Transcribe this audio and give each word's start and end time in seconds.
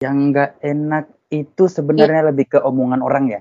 Yang 0.00 0.16
nggak 0.32 0.50
enak 0.64 1.04
itu 1.28 1.68
sebenarnya 1.68 2.32
lebih 2.32 2.56
ke 2.56 2.58
omongan 2.64 3.04
orang 3.04 3.36
ya. 3.36 3.40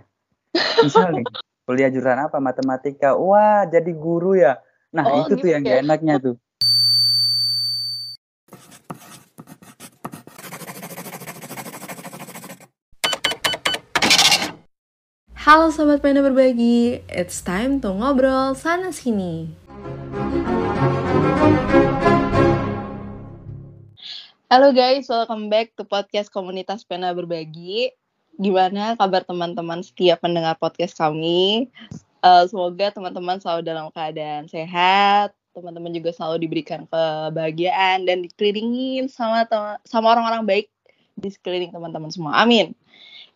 Misal 0.84 1.16
nih, 1.16 1.24
kuliah 1.64 1.88
jurusan 1.88 2.20
apa? 2.20 2.36
Matematika. 2.44 3.16
Wah, 3.16 3.64
jadi 3.64 3.88
guru 3.96 4.36
ya. 4.36 4.60
Nah, 4.92 5.08
Oh, 5.08 5.24
itu 5.24 5.40
tuh 5.40 5.48
gitu 5.48 5.56
yang 5.56 5.64
ya. 5.64 5.80
nggak 5.80 5.82
enaknya 5.88 6.16
tuh. 6.20 6.36
Halo 15.40 15.72
Sobat 15.72 16.04
Panda 16.04 16.20
Berbagi, 16.20 17.08
it's 17.08 17.40
time 17.40 17.80
to 17.80 17.96
ngobrol 17.96 18.52
sana 18.52 18.92
sini. 18.92 19.56
Halo 24.50 24.74
guys, 24.74 25.06
welcome 25.06 25.46
back 25.46 25.78
to 25.78 25.86
podcast 25.86 26.34
komunitas 26.34 26.82
Pena 26.82 27.14
Berbagi. 27.14 27.94
Gimana 28.34 28.98
kabar 28.98 29.22
teman-teman 29.22 29.86
setiap 29.86 30.26
pendengar 30.26 30.58
podcast 30.58 30.98
kami? 30.98 31.70
Eh, 32.26 32.44
semoga 32.50 32.90
teman-teman 32.90 33.38
selalu 33.38 33.62
dalam 33.62 33.94
keadaan 33.94 34.50
sehat, 34.50 35.38
teman-teman 35.54 35.94
juga 35.94 36.10
selalu 36.18 36.50
diberikan 36.50 36.90
kebahagiaan 36.90 38.10
dan 38.10 38.26
dikelilingin 38.26 39.06
sama 39.06 39.46
sama 39.86 40.18
orang-orang 40.18 40.42
baik 40.42 40.68
di 41.14 41.30
sekeliling 41.30 41.70
teman-teman 41.70 42.10
semua. 42.10 42.42
Amin. 42.42 42.74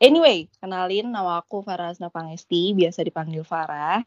Anyway, 0.02 0.50
kenalin 0.66 1.14
nama 1.14 1.46
aku 1.46 1.62
Farah 1.62 1.94
Hasna 1.94 2.10
Pangesti, 2.10 2.74
biasa 2.74 3.06
dipanggil 3.06 3.46
Farah. 3.46 4.02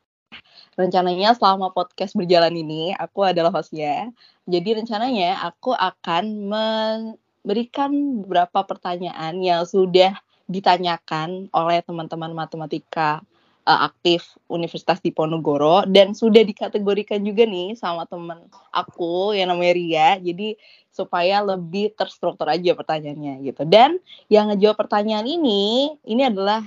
Rencananya 0.77 1.33
selama 1.33 1.73
podcast 1.73 2.13
berjalan 2.13 2.53
ini, 2.53 2.93
aku 2.93 3.25
adalah 3.25 3.49
hostnya. 3.49 4.13
Jadi 4.45 4.77
rencananya 4.77 5.41
aku 5.43 5.73
akan 5.73 6.25
memberikan 6.47 8.23
beberapa 8.23 8.63
pertanyaan 8.63 9.41
yang 9.41 9.65
sudah 9.65 10.15
ditanyakan 10.47 11.51
oleh 11.51 11.83
teman-teman 11.83 12.31
matematika 12.31 13.25
eh, 13.67 13.81
aktif 13.89 14.39
Universitas 14.47 15.03
Diponegoro 15.03 15.83
dan 15.89 16.15
sudah 16.15 16.47
dikategorikan 16.47 17.25
juga 17.27 17.43
nih 17.49 17.75
sama 17.75 18.07
teman 18.07 18.47
aku 18.71 19.35
yang 19.35 19.51
namanya 19.51 19.75
Ria. 19.75 20.11
Jadi 20.23 20.55
supaya 20.97 21.45
lebih 21.45 21.93
terstruktur 21.93 22.49
aja 22.49 22.73
pertanyaannya 22.73 23.45
gitu. 23.45 23.69
Dan 23.69 24.01
yang 24.33 24.49
ngejawab 24.49 24.81
pertanyaan 24.81 25.29
ini, 25.29 25.93
ini 26.09 26.23
adalah 26.25 26.65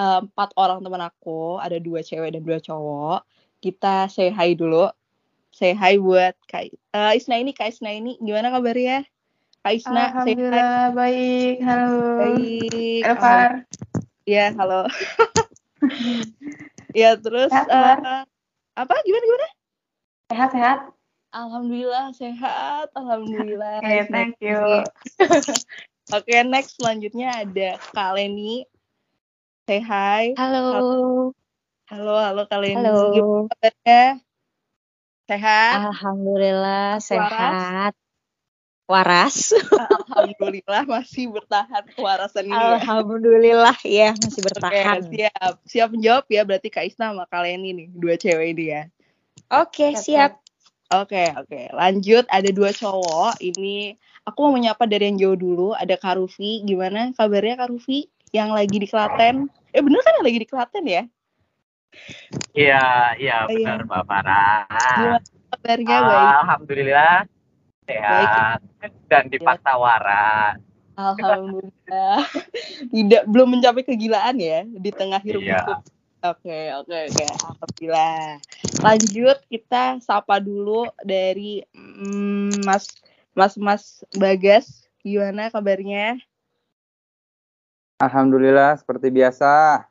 eh, 0.00 0.18
empat 0.24 0.56
orang 0.56 0.80
teman 0.80 1.04
aku, 1.04 1.60
ada 1.60 1.76
dua 1.76 2.00
cewek 2.00 2.32
dan 2.32 2.42
dua 2.42 2.58
cowok. 2.58 3.20
Kita 3.60 4.08
say 4.08 4.32
hi 4.32 4.56
dulu. 4.56 4.88
Say 5.52 5.76
hi 5.76 6.00
buat 6.00 6.32
Kak 6.48 6.72
eh, 6.72 7.12
Isna 7.20 7.36
ini, 7.36 7.52
Kak 7.52 7.76
Isna 7.76 7.92
ini 7.92 8.16
gimana 8.16 8.48
kabarnya? 8.48 9.04
Kak 9.60 9.72
Isna, 9.76 10.24
say 10.24 10.32
hi. 10.40 10.40
Alhamdulillah 10.40 10.80
baik. 10.96 11.54
Halo. 11.60 11.92
Baik. 12.16 13.02
Halo, 13.04 13.20
Far. 13.20 13.50
Ya, 14.24 14.46
halo. 14.56 14.88
ya, 17.00 17.20
terus 17.20 17.52
Sehat, 17.52 17.68
Far? 17.68 18.24
apa 18.80 18.94
gimana 19.04 19.24
gimana? 19.28 19.48
Sehat-sehat? 20.30 20.78
Alhamdulillah 21.30 22.10
sehat, 22.10 22.90
alhamdulillah. 22.98 23.78
Oke, 23.78 23.98
thank 24.10 24.34
you. 24.42 24.58
Oke, 26.18 26.34
next 26.42 26.74
selanjutnya 26.74 27.46
ada 27.46 27.78
Kak 27.94 28.18
Leni. 28.18 28.66
Say 29.70 29.78
hi. 29.86 30.34
Halo. 30.34 31.30
Halo, 31.86 32.14
halo 32.18 32.42
Leni. 32.58 32.74
Halo. 32.74 33.06
Gimana 33.14 33.46
kabarnya? 33.54 34.02
Sehat? 35.30 35.78
Alhamdulillah 35.86 36.98
Waras? 36.98 37.06
sehat. 37.06 37.94
Waras. 38.90 39.36
Alhamdulillah 39.94 40.82
masih 40.90 41.30
bertahan 41.30 41.86
kewarasan 41.86 42.50
ini 42.50 42.50
ya. 42.50 42.82
Alhamdulillah 42.82 43.78
ya 43.86 44.10
masih 44.18 44.42
Oke, 44.42 44.50
bertahan. 44.50 45.06
siap. 45.06 45.52
Siap 45.62 45.88
menjawab 45.94 46.26
ya 46.26 46.42
berarti 46.42 46.66
Kak 46.66 46.90
Isna 46.90 47.14
sama 47.14 47.30
Kak 47.30 47.46
Leni 47.46 47.70
nih, 47.70 47.88
dua 47.94 48.18
cewek 48.18 48.58
ini 48.58 48.74
ya. 48.74 48.82
Oke, 49.54 49.94
siap. 49.94 50.42
Oke, 50.90 51.30
oke. 51.38 51.70
Lanjut, 51.70 52.26
ada 52.26 52.50
dua 52.50 52.74
cowok. 52.74 53.38
Ini 53.38 53.94
aku 54.26 54.50
mau 54.50 54.58
menyapa 54.58 54.90
dari 54.90 55.14
yang 55.14 55.22
jauh 55.22 55.38
dulu. 55.38 55.78
Ada 55.78 55.94
Kak 55.94 56.18
Rufi. 56.18 56.66
Gimana 56.66 57.14
kabarnya 57.14 57.54
Kak 57.54 57.70
Rufi? 57.70 58.10
Yang 58.30 58.50
lagi 58.54 58.76
di 58.78 58.88
Klaten. 58.88 59.34
Eh, 59.70 59.82
bener 59.82 60.00
kan 60.02 60.12
yang 60.18 60.26
lagi 60.26 60.38
di 60.42 60.48
Klaten 60.48 60.84
ya? 60.86 61.02
Iya, 62.54 62.82
iya 63.18 63.36
Oh, 63.46 63.50
iya. 63.50 63.74
benar 63.78 63.78
Mbak 63.86 64.02
Farah. 64.06 64.62
Gimana 64.94 65.18
kabarnya? 65.50 65.98
Baik. 66.02 66.30
Alhamdulillah 66.42 67.16
sehat 67.90 68.58
dan 69.10 69.24
dipaksa 69.26 69.74
waras. 69.74 70.54
Alhamdulillah. 70.94 72.22
Tidak 72.94 73.22
belum 73.26 73.58
mencapai 73.58 73.82
kegilaan 73.82 74.36
ya 74.38 74.62
di 74.66 74.90
tengah 74.94 75.18
hirup 75.22 75.42
Iya. 75.42 75.58
pikuk. 75.66 75.80
Oke, 76.20 76.58
oke, 76.76 76.96
oke. 77.08 77.24
Alhamdulillah. 77.26 78.38
Lanjut 78.84 79.38
kita 79.48 79.82
sapa 80.04 80.36
dulu 80.38 80.84
dari 81.00 81.64
mm, 81.72 82.62
Mas 82.62 82.86
Mas 83.34 83.54
Mas 83.56 83.82
Bagas. 84.14 84.84
Gimana 85.00 85.48
kabarnya? 85.48 86.20
Alhamdulillah 88.00 88.80
seperti 88.80 89.12
biasa. 89.12 89.84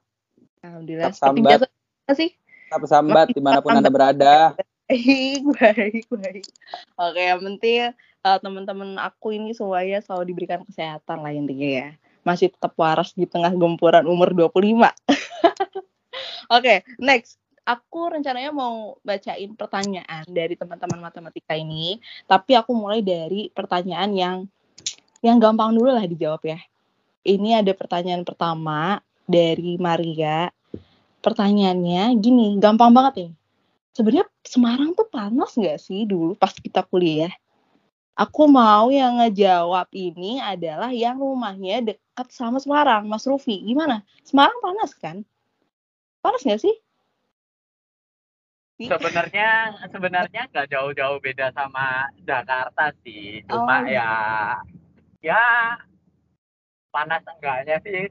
Alhamdulillah. 0.65 1.13
Tetap 1.13 1.17
Seperti 1.21 1.39
sambat. 1.45 1.51
biasa 1.61 2.11
sih? 2.17 2.29
Tetap 2.65 2.83
sambat 2.89 3.27
di 3.29 3.41
mana 3.41 3.61
pun 3.61 3.77
anda 3.77 3.93
berada. 3.93 4.57
Baik, 4.89 5.45
baik, 5.53 6.09
baik. 6.09 6.49
Oke, 6.97 7.21
yang 7.21 7.45
penting 7.45 7.93
eh, 7.93 8.37
teman-teman 8.41 8.97
aku 8.97 9.37
ini 9.37 9.53
semuanya 9.53 10.01
selalu 10.01 10.33
diberikan 10.33 10.65
kesehatan 10.65 11.21
lah 11.21 11.29
intinya 11.29 11.69
ya. 11.69 11.89
Masih 12.25 12.49
tetap 12.49 12.73
waras 12.73 13.13
di 13.13 13.29
tengah 13.29 13.53
gempuran 13.53 14.09
umur 14.09 14.33
25. 14.33 14.89
Oke, 16.57 16.81
next. 16.97 17.37
Aku 17.69 18.09
rencananya 18.09 18.49
mau 18.49 18.97
bacain 19.05 19.53
pertanyaan 19.53 20.25
dari 20.25 20.57
teman-teman 20.57 20.97
matematika 20.97 21.53
ini, 21.53 22.01
tapi 22.25 22.57
aku 22.57 22.73
mulai 22.73 23.05
dari 23.05 23.53
pertanyaan 23.53 24.09
yang 24.17 24.37
yang 25.21 25.37
gampang 25.37 25.77
dulu 25.77 25.93
lah 25.93 26.01
dijawab 26.09 26.41
ya. 26.49 26.57
Ini 27.29 27.61
ada 27.61 27.77
pertanyaan 27.77 28.25
pertama 28.25 28.97
dari 29.29 29.77
Maria. 29.77 30.49
Pertanyaannya 31.21 32.17
gini, 32.17 32.57
gampang 32.57 32.89
banget 32.89 33.13
nih 33.21 33.31
sebenarnya 33.99 34.31
Semarang 34.47 34.95
tuh 34.95 35.05
panas 35.11 35.59
nggak 35.59 35.77
sih 35.77 36.07
dulu 36.07 36.33
pas 36.39 36.55
kita 36.55 36.81
kuliah? 36.87 37.29
Aku 38.15 38.47
mau 38.47 38.87
yang 38.91 39.19
ngejawab 39.19 39.91
ini 39.95 40.39
adalah 40.39 40.91
yang 40.91 41.19
rumahnya 41.19 41.83
dekat 41.83 42.27
sama 42.35 42.59
Semarang, 42.59 43.07
Mas 43.07 43.23
Rufi. 43.23 43.63
Gimana? 43.63 44.03
Semarang 44.27 44.59
panas 44.59 44.91
kan? 44.95 45.23
Panas 46.19 46.43
nggak 46.43 46.59
sih? 46.59 46.75
Sebenarnya 48.79 49.75
sebenarnya 49.91 50.41
nggak 50.51 50.67
jauh-jauh 50.71 51.19
beda 51.19 51.51
sama 51.51 52.07
Jakarta 52.23 52.95
sih. 53.03 53.43
Cuma 53.47 53.83
Oh. 53.83 53.87
ya 53.87 54.11
ya 55.19 55.43
panas 56.89 57.21
enggaknya 57.25 57.77
sih 57.85 58.09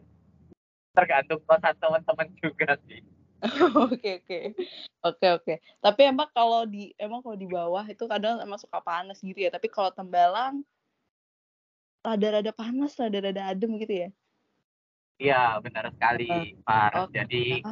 tergantung 0.94 1.38
kosan 1.46 1.74
teman-teman 1.78 2.28
juga 2.42 2.74
sih. 2.86 3.02
Oke 3.86 4.18
oke 4.18 4.40
oke 4.98 5.26
oke. 5.38 5.54
Tapi 5.78 6.00
emang 6.10 6.26
kalau 6.34 6.66
di 6.66 6.90
emang 6.98 7.22
kalau 7.22 7.38
di 7.38 7.46
bawah 7.46 7.86
itu 7.86 8.02
kadang 8.10 8.42
emang 8.42 8.58
suka 8.58 8.82
panas 8.82 9.22
gitu 9.22 9.46
ya. 9.46 9.54
Tapi 9.54 9.70
kalau 9.70 9.94
Tembalang 9.94 10.66
rada-rada 12.02 12.50
panas, 12.50 12.98
rada-rada 12.98 13.46
adem 13.46 13.78
gitu 13.78 13.94
ya. 13.94 14.08
Iya 15.22 15.62
benar 15.62 15.94
sekali, 15.94 16.58
Far. 16.66 16.90
Oh. 16.98 17.06
Jadi 17.14 17.62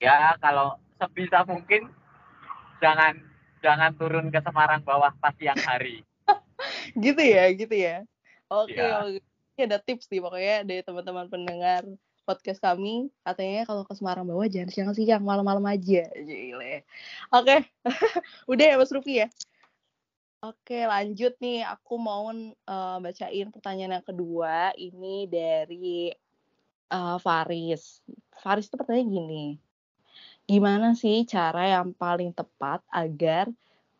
ya 0.00 0.32
kalau 0.40 0.80
sebisa 0.96 1.44
mungkin 1.44 1.92
jangan 2.80 3.20
jangan 3.60 3.92
turun 4.00 4.32
ke 4.32 4.40
Semarang 4.40 4.80
bawah 4.80 5.12
pas 5.20 5.36
siang 5.36 5.60
hari. 5.60 6.00
gitu 7.04 7.20
ya 7.20 7.52
gitu 7.52 7.74
ya 7.76 7.96
oke 8.50 8.74
Iya. 8.74 9.06
oke. 9.06 9.20
Ini 9.20 9.29
ada 9.64 9.78
tips 9.80 10.08
nih 10.08 10.20
pokoknya 10.22 10.56
dari 10.64 10.82
teman-teman 10.84 11.26
pendengar 11.28 11.82
podcast 12.24 12.60
kami. 12.62 13.10
Katanya 13.26 13.66
kalau 13.66 13.82
ke 13.82 13.92
Semarang 13.98 14.28
bawah 14.28 14.46
jangan 14.46 14.70
siang-siang 14.70 15.22
malam-malam 15.24 15.64
aja. 15.66 16.06
Gile. 16.14 16.86
oke 17.34 17.56
udah 18.52 18.64
ya 18.64 18.74
Mas 18.78 18.94
Rufi 18.94 19.24
ya? 19.24 19.28
Oke 20.40 20.86
lanjut 20.88 21.36
nih. 21.42 21.66
Aku 21.66 22.00
mau 22.00 22.30
eh, 22.32 22.96
bacain 23.02 23.48
pertanyaan 23.52 24.00
yang 24.00 24.06
kedua. 24.06 24.72
Ini 24.78 25.28
dari 25.28 26.14
eh, 26.88 27.18
Faris. 27.20 28.00
Faris 28.40 28.70
itu 28.70 28.76
pertanyaan 28.78 29.10
gini. 29.10 29.46
Gimana 30.48 30.98
sih 30.98 31.22
cara 31.28 31.78
yang 31.78 31.94
paling 31.94 32.34
tepat 32.34 32.82
agar 32.90 33.50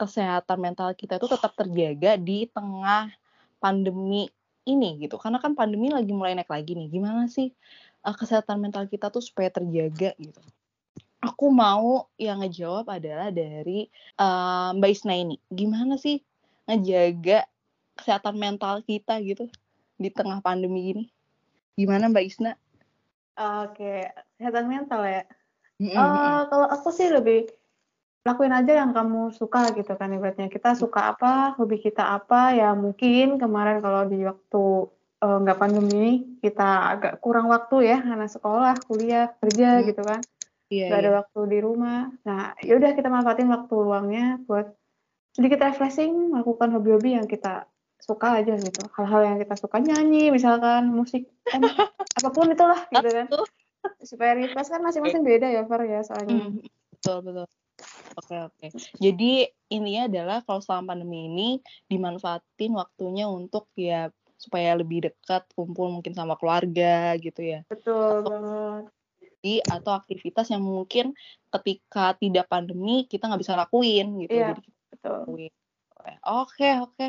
kesehatan 0.01 0.59
mental 0.59 0.97
kita 0.97 1.21
itu 1.21 1.29
tetap 1.29 1.53
terjaga 1.53 2.17
di 2.17 2.49
tengah 2.49 3.13
pandemi 3.61 4.33
ini 4.67 5.01
gitu 5.01 5.17
karena 5.17 5.41
kan 5.41 5.57
pandemi 5.57 5.89
lagi 5.89 6.13
mulai 6.13 6.37
naik 6.37 6.51
lagi 6.51 6.77
nih 6.77 6.89
gimana 6.93 7.27
sih 7.31 7.53
uh, 8.05 8.17
kesehatan 8.17 8.61
mental 8.61 8.85
kita 8.89 9.09
tuh 9.09 9.25
supaya 9.25 9.49
terjaga 9.49 10.13
gitu 10.21 10.41
aku 11.21 11.53
mau 11.53 12.09
yang 12.17 12.41
ngejawab 12.45 12.89
adalah 12.89 13.29
dari 13.33 13.89
uh, 14.21 14.73
Mbak 14.77 14.91
Isna 14.91 15.15
ini 15.17 15.37
gimana 15.49 15.97
sih 15.97 16.21
ngejaga 16.69 17.49
kesehatan 17.97 18.37
mental 18.37 18.81
kita 18.85 19.21
gitu 19.25 19.49
di 20.01 20.09
tengah 20.09 20.41
pandemi 20.41 20.97
ini 20.97 21.05
Gimana 21.81 22.13
Mbak 22.13 22.25
Isna? 22.29 22.53
Oke, 23.41 24.13
kesehatan 24.37 24.69
mental 24.69 25.01
ya. 25.01 25.23
Mm-mm, 25.81 25.97
Eh, 25.97 26.41
kalau 26.53 26.69
aku 26.69 26.93
sih 26.93 27.09
lebih 27.09 27.49
lakuin 28.21 28.53
aja 28.53 28.85
yang 28.85 28.93
kamu 28.93 29.33
suka 29.33 29.73
gitu 29.73 29.97
kan 29.97 30.13
ibaratnya. 30.13 30.53
Kita 30.53 30.77
suka 30.77 31.17
apa, 31.17 31.57
hobi 31.57 31.81
kita 31.81 32.05
apa, 32.05 32.53
ya 32.53 32.77
mungkin 32.77 33.41
kemarin 33.41 33.81
kalau 33.81 34.05
di 34.09 34.21
waktu 34.25 34.65
eh, 35.21 35.37
nggak 35.45 35.59
pandemi 35.61 36.37
kita 36.41 36.97
agak 36.97 37.13
kurang 37.25 37.49
waktu 37.49 37.93
ya 37.93 37.99
karena 38.01 38.29
sekolah, 38.29 38.75
kuliah, 38.89 39.33
kerja 39.41 39.81
Hmm. 39.81 39.87
gitu 39.89 40.03
kan. 40.05 40.21
Iya, 40.71 40.87
nggak 40.87 41.01
ada 41.03 41.11
iya. 41.11 41.19
waktu 41.25 41.41
di 41.51 41.59
rumah. 41.59 42.01
Nah, 42.23 42.55
ya 42.63 42.73
udah 42.79 42.91
kita 42.95 43.09
manfaatin 43.11 43.51
waktu 43.51 43.75
luangnya 43.75 44.39
buat 44.47 44.71
sedikit 45.35 45.61
refreshing, 45.67 46.31
melakukan 46.31 46.71
hobi-hobi 46.77 47.19
yang 47.19 47.27
kita 47.27 47.67
suka 48.01 48.39
aja 48.41 48.55
gitu. 48.57 48.83
Hal-hal 48.97 49.35
yang 49.35 49.39
kita 49.43 49.55
suka 49.59 49.77
nyanyi, 49.83 50.31
misalkan 50.31 50.89
musik, 50.95 51.27
em, 51.51 51.61
apa 52.23 52.29
pun 52.31 52.49
itulah 52.55 52.87
gitu 52.89 53.09
kan. 53.11 53.27
Supaya 54.01 54.39
refresh 54.39 54.71
kan 54.71 54.81
masing-masing 54.81 55.27
beda 55.27 55.49
ya, 55.51 55.67
Far 55.67 55.83
ya 55.85 56.01
soalnya. 56.07 56.39
Hmm, 56.39 56.63
betul 56.97 57.19
betul. 57.27 57.47
Oke 58.19 58.37
oke. 58.37 58.67
Jadi 58.99 59.49
intinya 59.71 60.11
adalah 60.11 60.39
kalau 60.43 60.61
selama 60.61 60.95
pandemi 60.95 61.31
ini 61.31 61.49
dimanfaatin 61.87 62.75
waktunya 62.75 63.31
untuk 63.31 63.71
ya 63.79 64.11
supaya 64.41 64.73
lebih 64.73 65.05
dekat 65.05 65.45
kumpul 65.53 65.93
mungkin 65.93 66.17
sama 66.17 66.35
keluarga 66.41 67.13
gitu 67.21 67.45
ya. 67.45 67.61
Betul 67.69 68.25
banget. 68.25 68.89
Jadi, 69.21 69.55
atau 69.65 69.93
aktivitas 69.97 70.53
yang 70.53 70.65
mungkin 70.65 71.17
ketika 71.49 72.13
tidak 72.17 72.49
pandemi 72.49 73.09
kita 73.09 73.29
nggak 73.29 73.41
bisa 73.41 73.57
lakuin 73.57 74.21
gitu. 74.25 74.37
Iya. 74.37 74.53
Jadi 74.53 74.61
kita 74.65 74.81
Betul. 74.97 75.13
lakuin. 75.13 75.53
Oke 76.25 76.69
oke. 76.81 77.09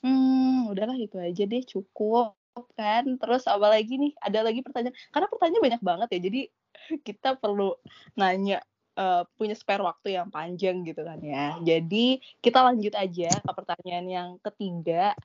Hmm, 0.00 0.70
udahlah 0.70 0.96
itu 0.96 1.18
aja 1.18 1.42
deh 1.44 1.62
cukup 1.66 2.38
kan. 2.78 3.04
Terus 3.18 3.46
apa 3.46 3.66
lagi 3.66 3.98
nih? 3.98 4.12
Ada 4.18 4.46
lagi 4.46 4.62
pertanyaan? 4.62 4.96
Karena 5.10 5.26
pertanyaan 5.26 5.64
banyak 5.66 5.82
banget 5.82 6.08
ya. 6.14 6.20
Jadi 6.26 6.40
kita 7.06 7.38
perlu 7.38 7.74
nanya 8.14 8.62
eh, 9.00 9.22
punya 9.40 9.56
spare 9.56 9.80
waktu 9.80 10.20
yang 10.20 10.28
panjang 10.28 10.84
gitu 10.84 11.00
kan 11.00 11.18
ya. 11.24 11.56
Jadi 11.64 12.20
kita 12.44 12.60
lanjut 12.60 12.92
aja 12.92 13.30
ke 13.40 13.52
pertanyaan 13.56 14.06
yang 14.06 14.28
ketiga. 14.44 15.16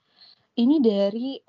Ini 0.56 0.80
dari 0.80 1.44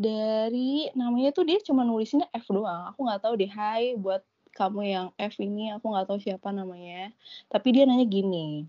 dari 0.00 0.88
namanya 0.96 1.32
tuh 1.32 1.44
dia 1.44 1.60
cuma 1.64 1.84
nulisinnya 1.84 2.28
F 2.32 2.48
doang. 2.52 2.92
Aku 2.92 3.04
nggak 3.08 3.20
tahu 3.24 3.34
deh. 3.40 3.48
Hai 3.48 3.96
buat 3.96 4.24
kamu 4.56 4.80
yang 4.84 5.06
F 5.16 5.40
ini 5.40 5.72
aku 5.72 5.92
nggak 5.92 6.06
tahu 6.08 6.18
siapa 6.20 6.52
namanya. 6.52 7.12
Tapi 7.48 7.68
dia 7.72 7.84
nanya 7.88 8.04
gini. 8.08 8.64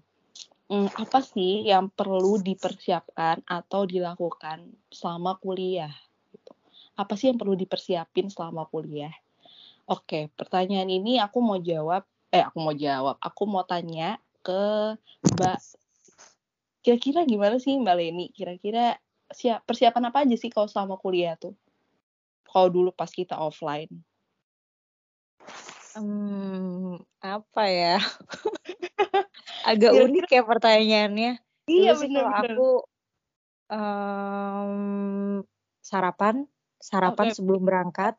"Hmm, 0.72 0.88
apa 0.96 1.20
sih 1.20 1.68
yang 1.68 1.92
perlu 1.92 2.40
dipersiapkan 2.40 3.44
atau 3.44 3.84
dilakukan 3.84 4.72
selama 4.88 5.36
kuliah? 5.40 5.92
Gitu. 6.32 6.52
Apa 6.96 7.20
sih 7.20 7.28
yang 7.32 7.40
perlu 7.40 7.60
dipersiapin 7.60 8.32
selama 8.32 8.64
kuliah? 8.72 9.12
Oke, 9.92 10.32
pertanyaan 10.40 10.88
ini 10.88 11.20
aku 11.20 11.44
mau 11.44 11.60
jawab. 11.60 12.08
Eh, 12.32 12.40
aku 12.40 12.58
mau 12.64 12.72
jawab. 12.72 13.20
Aku 13.20 13.44
mau 13.44 13.68
tanya 13.68 14.16
ke 14.40 14.96
Mbak. 15.36 15.60
Kira-kira 16.82 17.28
gimana 17.28 17.60
sih 17.60 17.76
Mbak 17.76 17.96
Leni? 18.00 18.26
Kira-kira 18.32 18.96
siap 19.32 19.68
persiapan 19.68 20.10
apa 20.10 20.24
aja 20.24 20.36
sih 20.40 20.48
kalau 20.48 20.72
selama 20.72 20.96
kuliah 20.96 21.36
tuh? 21.36 21.54
Kalau 22.48 22.72
dulu 22.72 22.90
pas 22.96 23.12
kita 23.12 23.36
offline. 23.36 23.92
Hmm, 25.92 27.04
apa 27.20 27.64
ya? 27.68 28.00
Agak 29.68 29.92
Kira-kira- 29.92 30.08
unik 30.08 30.28
ya 30.32 30.42
pertanyaannya. 30.48 31.32
Iya 31.68 31.92
Dulu 31.94 32.00
kalau 32.00 32.32
benar-benar. 32.32 32.56
aku 32.56 32.70
em, 33.72 34.74
sarapan, 35.84 36.36
sarapan 36.80 37.28
Oke. 37.28 37.36
sebelum 37.36 37.62
berangkat. 37.68 38.16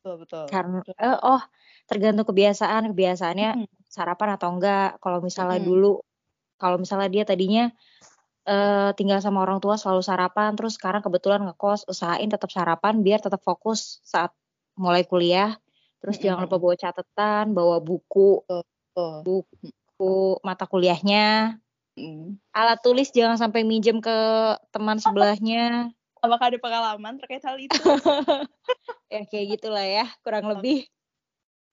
Betul 0.00 0.14
betul. 0.24 0.44
Karena 0.48 0.80
eh, 0.96 1.16
oh 1.20 1.42
tergantung 1.84 2.24
kebiasaan, 2.24 2.88
kebiasaannya 2.96 3.50
Mm, 3.60 3.68
sarapan 3.84 4.28
atau 4.40 4.48
enggak. 4.56 4.96
Kalau 4.96 5.20
misalnya 5.20 5.60
Mm-mm. 5.60 5.68
dulu, 5.68 5.92
kalau 6.56 6.80
misalnya 6.80 7.12
dia 7.12 7.24
tadinya 7.28 7.68
eh, 8.48 8.90
tinggal 8.96 9.20
sama 9.20 9.44
orang 9.44 9.60
tua 9.60 9.76
selalu 9.76 10.00
sarapan, 10.00 10.56
terus 10.56 10.80
sekarang 10.80 11.04
kebetulan 11.04 11.44
ngekos, 11.44 11.84
usahain 11.84 12.32
tetap 12.32 12.48
sarapan 12.48 13.04
biar 13.04 13.20
tetap 13.20 13.44
fokus 13.44 14.00
saat 14.00 14.32
mulai 14.80 15.04
kuliah. 15.04 15.60
Terus 16.00 16.16
Mm-mm. 16.16 16.24
jangan 16.24 16.40
lupa 16.48 16.56
bawa 16.56 16.74
catatan, 16.80 17.44
bawa 17.52 17.76
buku, 17.84 18.40
Betul. 18.48 19.14
buku 19.20 20.40
mata 20.40 20.64
kuliahnya, 20.64 21.60
Mm. 22.00 22.40
alat 22.56 22.80
tulis 22.80 23.12
jangan 23.12 23.36
sampai 23.36 23.68
minjem 23.68 24.00
ke 24.00 24.16
teman 24.72 24.96
sebelahnya. 24.96 25.92
Apakah 26.20 26.52
ada 26.52 26.58
pengalaman 26.60 27.16
terkait 27.20 27.44
hal 27.44 27.56
itu? 27.56 27.76
Ya 29.10 29.26
kayak 29.26 29.58
gitulah 29.58 29.82
ya, 29.82 30.06
kurang 30.22 30.46
lebih. 30.46 30.86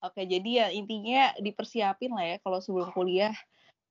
Oke, 0.02 0.26
jadi 0.26 0.50
ya 0.50 0.68
intinya 0.74 1.38
dipersiapin 1.38 2.10
lah 2.10 2.26
ya 2.26 2.38
kalau 2.42 2.58
sebelum 2.58 2.90
kuliah. 2.98 3.34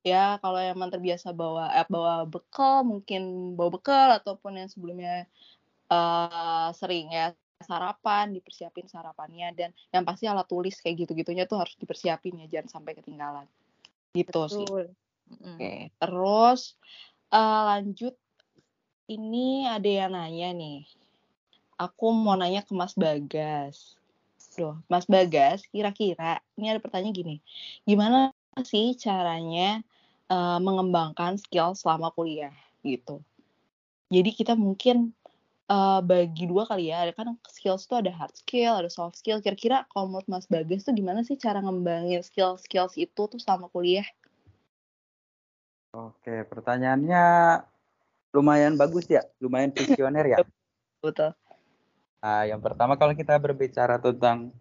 Ya, 0.02 0.38
kalau 0.42 0.58
emang 0.58 0.90
terbiasa 0.90 1.30
bawa 1.30 1.70
eh, 1.70 1.86
bawa 1.86 2.26
bekal, 2.26 2.82
mungkin 2.82 3.54
bawa 3.54 3.70
bekal 3.74 4.08
ataupun 4.18 4.58
yang 4.58 4.70
sebelumnya 4.70 5.30
eh 5.86 6.68
sering 6.74 7.14
ya 7.14 7.34
sarapan, 7.62 8.34
dipersiapin 8.34 8.90
sarapannya 8.90 9.54
dan 9.54 9.70
yang 9.94 10.02
pasti 10.02 10.26
alat 10.26 10.50
tulis 10.50 10.74
kayak 10.82 11.06
gitu-gitunya 11.06 11.46
tuh 11.46 11.62
harus 11.62 11.78
dipersiapin 11.78 12.34
ya, 12.42 12.58
jangan 12.58 12.82
sampai 12.82 12.98
ketinggalan. 12.98 13.46
Gitu 14.10 14.42
sih. 14.50 14.66
Betul. 14.66 14.84
Mm-mm. 15.26 15.54
Oke, 15.58 15.74
terus 16.02 16.74
eh, 17.30 17.62
lanjut 17.66 18.14
ini 19.06 19.66
ada 19.70 19.86
yang 19.86 20.12
nanya 20.14 20.50
nih. 20.50 20.82
Aku 21.78 22.10
mau 22.10 22.34
nanya 22.34 22.66
ke 22.66 22.74
Mas 22.74 22.94
Bagas. 22.98 23.94
Duh, 24.58 24.74
Mas 24.90 25.06
Bagas, 25.06 25.62
kira-kira 25.70 26.42
ini 26.58 26.72
ada 26.72 26.80
pertanyaan 26.82 27.14
gini. 27.14 27.36
Gimana 27.86 28.32
sih 28.64 28.96
caranya 28.98 29.84
eh, 30.26 30.58
mengembangkan 30.58 31.38
skill 31.38 31.76
selama 31.78 32.10
kuliah 32.16 32.54
gitu? 32.82 33.22
Jadi 34.10 34.30
kita 34.32 34.56
mungkin 34.58 35.12
eh, 35.70 36.00
bagi 36.02 36.48
dua 36.50 36.66
kali 36.66 36.90
ya. 36.90 37.06
Ada 37.06 37.12
kan 37.14 37.36
skills 37.46 37.86
tuh 37.86 38.02
ada 38.02 38.10
hard 38.10 38.34
skill, 38.34 38.74
ada 38.80 38.90
soft 38.90 39.20
skill. 39.20 39.38
Kira-kira 39.44 39.86
kalau 39.92 40.10
menurut 40.10 40.26
Mas 40.26 40.48
Bagas 40.50 40.82
tuh 40.82 40.96
gimana 40.96 41.22
sih 41.22 41.38
cara 41.38 41.62
ngembangin 41.62 42.24
skill-skills 42.24 42.96
itu 42.98 43.22
tuh 43.28 43.38
selama 43.38 43.70
kuliah? 43.70 44.08
Oke, 45.96 46.44
pertanyaannya 46.48 47.24
lumayan 48.36 48.76
bagus 48.76 49.08
ya, 49.08 49.24
lumayan 49.40 49.72
visioner 49.72 50.36
ya. 50.36 50.38
Betul. 51.04 51.32
Nah, 52.20 52.44
yang 52.44 52.60
pertama 52.60 53.00
kalau 53.00 53.16
kita 53.16 53.40
berbicara 53.40 53.96
tentang 53.96 54.52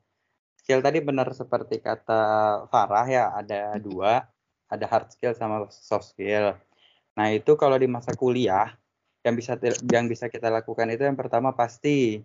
skill 0.56 0.80
tadi 0.80 1.04
benar 1.04 1.28
seperti 1.36 1.84
kata 1.84 2.24
Farah 2.72 3.08
ya, 3.12 3.36
ada 3.36 3.76
dua, 3.76 4.24
ada 4.72 4.86
hard 4.88 5.12
skill 5.12 5.36
sama 5.36 5.68
soft 5.68 6.16
skill. 6.16 6.56
Nah, 7.20 7.28
itu 7.36 7.60
kalau 7.60 7.76
di 7.76 7.92
masa 7.92 8.16
kuliah 8.16 8.72
yang 9.28 9.36
bisa 9.36 9.60
yang 9.92 10.06
bisa 10.08 10.32
kita 10.32 10.48
lakukan 10.48 10.88
itu 10.88 11.04
yang 11.04 11.18
pertama 11.20 11.52
pasti 11.52 12.24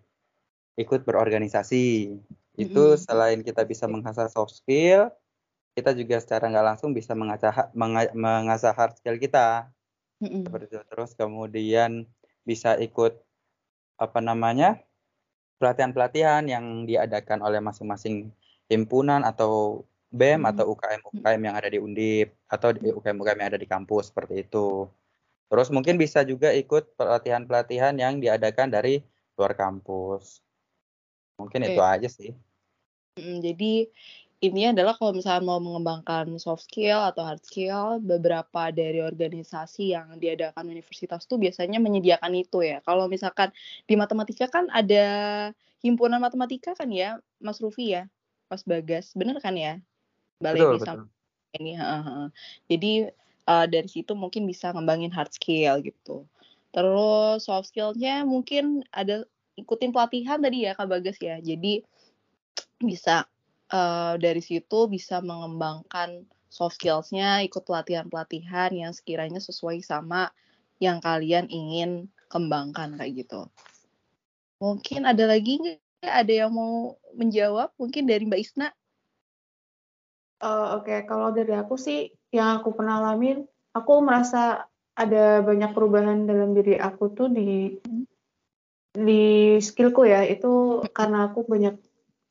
ikut 0.79 1.03
berorganisasi. 1.03 2.15
Itu 2.55 2.95
Mm-mm. 2.95 3.01
selain 3.01 3.41
kita 3.41 3.65
bisa 3.65 3.89
mengasah 3.89 4.29
soft 4.29 4.61
skill, 4.61 5.09
kita 5.73 5.97
juga 5.97 6.21
secara 6.21 6.53
nggak 6.53 6.67
langsung 6.75 6.93
bisa 6.93 7.17
mengasah 7.17 7.73
menga- 7.73 8.13
mengasah 8.13 8.77
hard 8.77 9.01
skill 9.01 9.17
kita 9.17 9.73
Mm-mm. 10.21 10.45
seperti 10.45 10.65
itu 10.69 10.81
terus 10.89 11.11
kemudian 11.17 12.05
bisa 12.45 12.77
ikut 12.77 13.17
apa 14.00 14.19
namanya 14.21 14.81
pelatihan-pelatihan 15.61 16.49
yang 16.49 16.89
diadakan 16.89 17.45
oleh 17.45 17.61
masing-masing 17.61 18.33
himpunan 18.69 19.25
atau 19.25 19.85
BEM 20.11 20.43
Hmm. 20.43 20.50
atau 20.50 20.65
UKM 20.75 21.00
UKM 21.07 21.43
yang 21.45 21.57
ada 21.57 21.69
di 21.71 21.79
Undip 21.79 22.35
atau 22.50 22.75
di 22.75 22.91
UKM 22.91 23.19
UKM 23.21 23.39
yang 23.39 23.50
ada 23.55 23.61
di 23.61 23.69
kampus 23.69 24.11
seperti 24.11 24.43
itu 24.43 24.89
terus 25.50 25.69
mungkin 25.71 25.99
bisa 25.99 26.23
juga 26.27 26.50
ikut 26.50 26.95
pelatihan-pelatihan 26.99 27.95
yang 27.99 28.19
diadakan 28.19 28.71
dari 28.75 29.03
luar 29.39 29.55
kampus 29.55 30.43
mungkin 31.39 31.61
Oke. 31.62 31.69
itu 31.73 31.81
aja 31.81 32.09
sih 32.11 32.31
jadi 33.17 33.87
intinya 34.41 34.73
adalah 34.73 34.95
kalau 34.97 35.13
misalnya 35.13 35.45
mau 35.45 35.61
mengembangkan 35.61 36.33
soft 36.41 36.65
skill 36.69 36.97
atau 37.05 37.23
hard 37.29 37.45
skill, 37.45 38.01
beberapa 38.01 38.73
dari 38.73 39.05
organisasi 39.05 39.93
yang 39.93 40.17
diadakan 40.17 40.65
universitas 40.73 41.29
tuh 41.29 41.37
biasanya 41.37 41.77
menyediakan 41.77 42.33
itu 42.33 42.65
ya. 42.65 42.81
Kalau 42.85 43.05
misalkan 43.07 43.53
di 43.85 43.95
matematika 44.01 44.49
kan 44.49 44.73
ada 44.73 45.05
himpunan 45.85 46.21
matematika 46.21 46.73
kan 46.73 46.89
ya, 46.89 47.21
Mas 47.37 47.61
Rufi 47.61 47.93
ya, 47.93 48.09
Mas 48.49 48.65
Bagas, 48.65 49.13
bener 49.13 49.37
kan 49.45 49.53
ya? 49.57 49.77
Mbak 50.41 50.53
betul 50.57 50.73
betul 50.81 51.03
ini. 51.61 51.77
heeh, 51.77 52.03
heeh. 52.09 52.29
Jadi 52.73 52.93
eh, 53.47 53.67
dari 53.69 53.89
situ 53.93 54.13
mungkin 54.17 54.49
bisa 54.49 54.73
ngembangin 54.73 55.13
hard 55.13 55.33
skill 55.37 55.85
gitu. 55.85 56.25
Terus 56.73 57.45
soft 57.45 57.69
skillnya 57.75 58.23
mungkin 58.25 58.87
ada 58.95 59.27
ikutin 59.59 59.91
pelatihan 59.93 60.39
tadi 60.41 60.65
ya 60.65 60.73
Kak 60.79 60.89
Bagas 60.89 61.19
ya. 61.21 61.37
Jadi 61.43 61.83
bisa 62.81 63.29
eh, 63.71 64.15
dari 64.19 64.43
situ 64.43 64.91
bisa 64.91 65.23
mengembangkan 65.23 66.27
soft 66.50 66.83
skills-nya, 66.83 67.47
ikut 67.47 67.62
pelatihan-pelatihan 67.62 68.75
yang 68.75 68.91
sekiranya 68.91 69.39
sesuai 69.39 69.81
sama 69.87 70.35
yang 70.83 70.99
kalian 70.99 71.47
ingin 71.47 72.11
kembangkan 72.27 72.99
kayak 72.99 73.25
gitu. 73.25 73.47
Mungkin 74.59 75.07
ada 75.07 75.25
lagi 75.31 75.62
nggak 75.62 75.81
ada 76.05 76.33
yang 76.47 76.53
mau 76.53 76.99
menjawab 77.15 77.71
mungkin 77.79 78.05
dari 78.11 78.27
Mbak 78.27 78.41
Isna? 78.43 78.69
Uh, 80.41 80.81
Oke, 80.81 80.91
okay. 80.91 81.00
kalau 81.05 81.31
dari 81.37 81.53
aku 81.53 81.77
sih 81.77 82.11
yang 82.33 82.61
aku 82.61 82.73
pernah 82.73 82.99
alamin, 83.05 83.45
aku 83.77 84.00
merasa 84.00 84.65
ada 84.97 85.45
banyak 85.45 85.71
perubahan 85.77 86.25
dalam 86.25 86.57
diri 86.57 86.81
aku 86.81 87.12
tuh 87.12 87.29
di 87.29 87.77
hmm. 87.77 88.05
di 88.97 89.25
skillku 89.61 90.09
ya. 90.09 90.25
Itu 90.25 90.83
karena 90.97 91.29
aku 91.29 91.45
banyak 91.45 91.77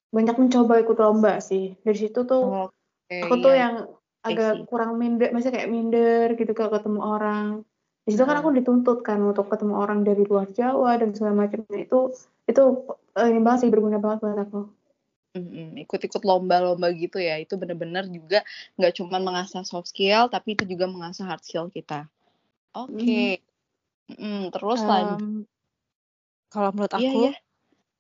banyak 0.10 0.36
mencoba 0.38 0.82
ikut 0.82 0.98
lomba 0.98 1.38
sih. 1.42 1.78
Dari 1.82 1.98
situ 1.98 2.26
tuh 2.26 2.42
oh, 2.42 2.68
okay, 3.06 3.26
aku 3.26 3.36
tuh 3.42 3.54
iya. 3.54 3.62
yang 3.66 3.76
agak 4.20 4.68
kurang 4.68 5.00
minder, 5.00 5.32
masih 5.32 5.54
kayak 5.54 5.72
minder 5.72 6.36
gitu 6.36 6.52
kalau 6.52 6.76
ketemu 6.76 7.00
orang. 7.00 7.48
Di 8.04 8.18
situ 8.18 8.26
kan 8.26 8.42
aku 8.42 8.50
dituntut 8.52 9.06
kan 9.06 9.22
untuk 9.22 9.48
ketemu 9.48 9.74
orang 9.78 10.02
dari 10.02 10.26
luar 10.26 10.50
Jawa 10.50 10.98
dan 10.98 11.14
segala 11.14 11.46
macamnya 11.46 11.86
itu 11.86 12.12
itu 12.50 12.64
uh, 13.14 13.28
ini 13.30 13.40
banget 13.46 13.68
sih 13.68 13.70
berguna 13.70 14.02
banget 14.02 14.26
buat 14.26 14.40
aku. 14.42 14.62
Mm-hmm. 15.30 15.86
ikut-ikut 15.86 16.26
lomba-lomba 16.26 16.90
gitu 16.98 17.22
ya 17.22 17.38
itu 17.38 17.54
benar-benar 17.54 18.10
juga 18.10 18.42
nggak 18.82 18.98
cuma 18.98 19.22
mengasah 19.22 19.62
soft 19.62 19.94
skill 19.94 20.26
tapi 20.26 20.58
itu 20.58 20.66
juga 20.66 20.90
mengasah 20.90 21.30
hard 21.30 21.46
skill 21.46 21.70
kita 21.70 22.10
oke 22.74 22.98
okay. 22.98 23.38
mm. 24.10 24.18
mm, 24.18 24.42
terus 24.50 24.82
um, 24.82 24.90
lanjut 24.90 25.20
kalau 26.50 26.74
menurut 26.74 26.94
iya, 26.98 26.98
aku 26.98 27.06
iya, 27.06 27.30
iya. 27.30 27.34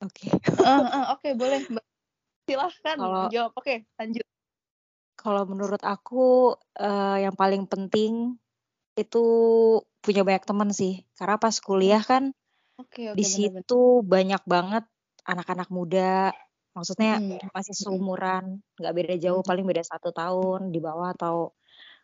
oke 0.01 0.09
okay. 0.09 0.29
uh, 0.57 0.65
uh, 0.65 1.05
oke 1.13 1.21
okay, 1.21 1.31
boleh 1.37 1.59
silahkan 2.49 2.97
kalau, 2.97 3.29
jawab. 3.29 3.51
Oke 3.55 3.63
okay, 3.63 3.77
lanjut. 4.01 4.25
Kalau 5.19 5.43
menurut 5.45 5.81
aku 5.83 6.55
uh, 6.79 7.17
yang 7.19 7.35
paling 7.35 7.67
penting 7.67 8.39
itu 8.95 9.25
punya 9.99 10.23
banyak 10.23 10.43
teman 10.47 10.69
sih. 10.71 11.03
Karena 11.15 11.35
pas 11.37 11.55
kuliah 11.59 12.01
kan 12.01 12.31
okay, 12.79 13.11
okay, 13.11 13.17
di 13.17 13.23
bener 13.23 13.37
-bener. 13.37 13.63
situ 13.63 13.81
banyak 14.03 14.43
banget 14.47 14.83
anak-anak 15.27 15.69
muda. 15.69 16.33
Maksudnya 16.73 17.19
hmm. 17.19 17.51
masih 17.51 17.75
seumuran 17.75 18.63
nggak 18.79 18.93
beda 18.95 19.15
jauh 19.19 19.43
paling 19.43 19.67
beda 19.67 19.83
satu 19.83 20.15
tahun 20.15 20.71
di 20.71 20.79
bawah 20.79 21.11
atau 21.13 21.51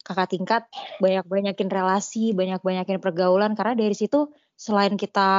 kakak 0.03 0.29
tingkat. 0.35 0.63
Banyak 0.99 1.25
banyakin 1.25 1.69
relasi 1.71 2.35
banyak 2.35 2.59
banyakin 2.59 2.99
pergaulan. 2.99 3.55
Karena 3.55 3.79
dari 3.79 3.95
situ 3.95 4.27
selain 4.55 4.95
kita 4.95 5.29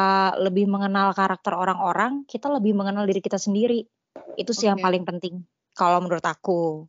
lebih 0.45 0.69
mengenal 0.69 1.17
karakter 1.17 1.57
orang-orang 1.57 2.29
kita 2.29 2.53
lebih 2.53 2.77
mengenal 2.77 3.09
diri 3.09 3.25
kita 3.25 3.41
sendiri 3.41 3.89
itu 4.37 4.53
sih 4.53 4.69
okay. 4.69 4.77
yang 4.77 4.81
paling 4.81 5.05
penting 5.09 5.43
kalau 5.73 6.01
menurut 6.05 6.25
aku 6.25 6.85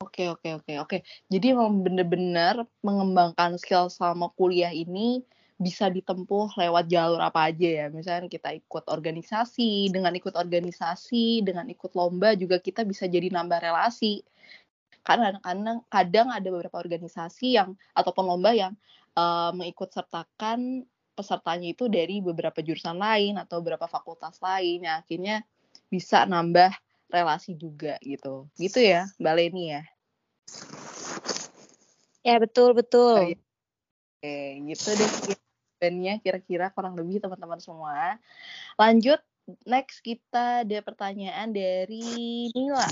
Oke 0.00 0.32
oke 0.32 0.64
oke 0.64 0.72
oke. 0.80 0.98
Jadi 1.28 1.52
memang 1.52 1.84
benar-benar 1.84 2.64
mengembangkan 2.80 3.60
skill 3.60 3.92
selama 3.92 4.32
kuliah 4.32 4.72
ini 4.72 5.20
bisa 5.60 5.92
ditempuh 5.92 6.56
lewat 6.56 6.88
jalur 6.88 7.20
apa 7.20 7.52
aja 7.52 7.68
ya. 7.68 7.86
Misalnya 7.92 8.32
kita 8.32 8.48
ikut 8.56 8.88
organisasi, 8.88 9.92
dengan 9.92 10.16
ikut 10.16 10.32
organisasi, 10.32 11.44
dengan 11.44 11.68
ikut 11.68 11.92
lomba 11.92 12.32
juga 12.32 12.56
kita 12.64 12.80
bisa 12.88 13.04
jadi 13.12 13.28
nambah 13.28 13.60
relasi. 13.60 14.24
Karena 15.04 15.36
kadang 15.44 15.84
kadang 15.92 16.28
ada 16.32 16.48
beberapa 16.48 16.80
organisasi 16.80 17.60
yang 17.60 17.76
ataupun 17.92 18.24
lomba 18.24 18.56
yang 18.56 18.72
uh, 19.20 19.52
mengikut 19.52 19.92
sertakan 19.92 20.88
pesertanya 21.12 21.76
itu 21.76 21.92
dari 21.92 22.24
beberapa 22.24 22.64
jurusan 22.64 22.96
lain 22.96 23.36
atau 23.36 23.60
beberapa 23.60 23.84
fakultas 23.84 24.40
lain. 24.40 24.88
Ya, 24.88 25.04
akhirnya 25.04 25.44
bisa 25.90 26.24
nambah 26.24 26.70
relasi 27.10 27.58
juga 27.58 27.98
gitu. 28.00 28.46
Gitu 28.56 28.78
ya, 28.78 29.10
Mbak 29.18 29.34
Leni 29.34 29.64
ya. 29.74 29.82
Ya, 32.22 32.36
betul 32.38 32.72
betul. 32.72 33.34
Oke, 33.34 34.36
gitu 34.70 34.88
deh 34.94 35.12
bandnya 35.80 36.20
kira-kira 36.20 36.68
kurang 36.70 36.94
lebih 36.94 37.24
teman-teman 37.24 37.56
semua. 37.58 38.20
Lanjut, 38.76 39.18
next 39.64 40.04
kita 40.04 40.62
ada 40.62 40.78
pertanyaan 40.84 41.50
dari 41.50 42.52
Nila. 42.52 42.84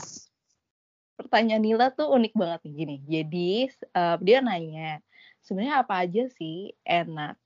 Pertanyaan 1.20 1.62
Nila 1.62 1.92
tuh 1.92 2.08
unik 2.16 2.32
banget 2.32 2.60
nih 2.64 2.72
gini. 2.72 2.96
Jadi 3.04 3.52
uh, 3.92 4.16
dia 4.24 4.40
nanya, 4.40 5.04
sebenarnya 5.44 5.84
apa 5.84 5.94
aja 6.08 6.24
sih 6.40 6.72
enak 6.88 7.36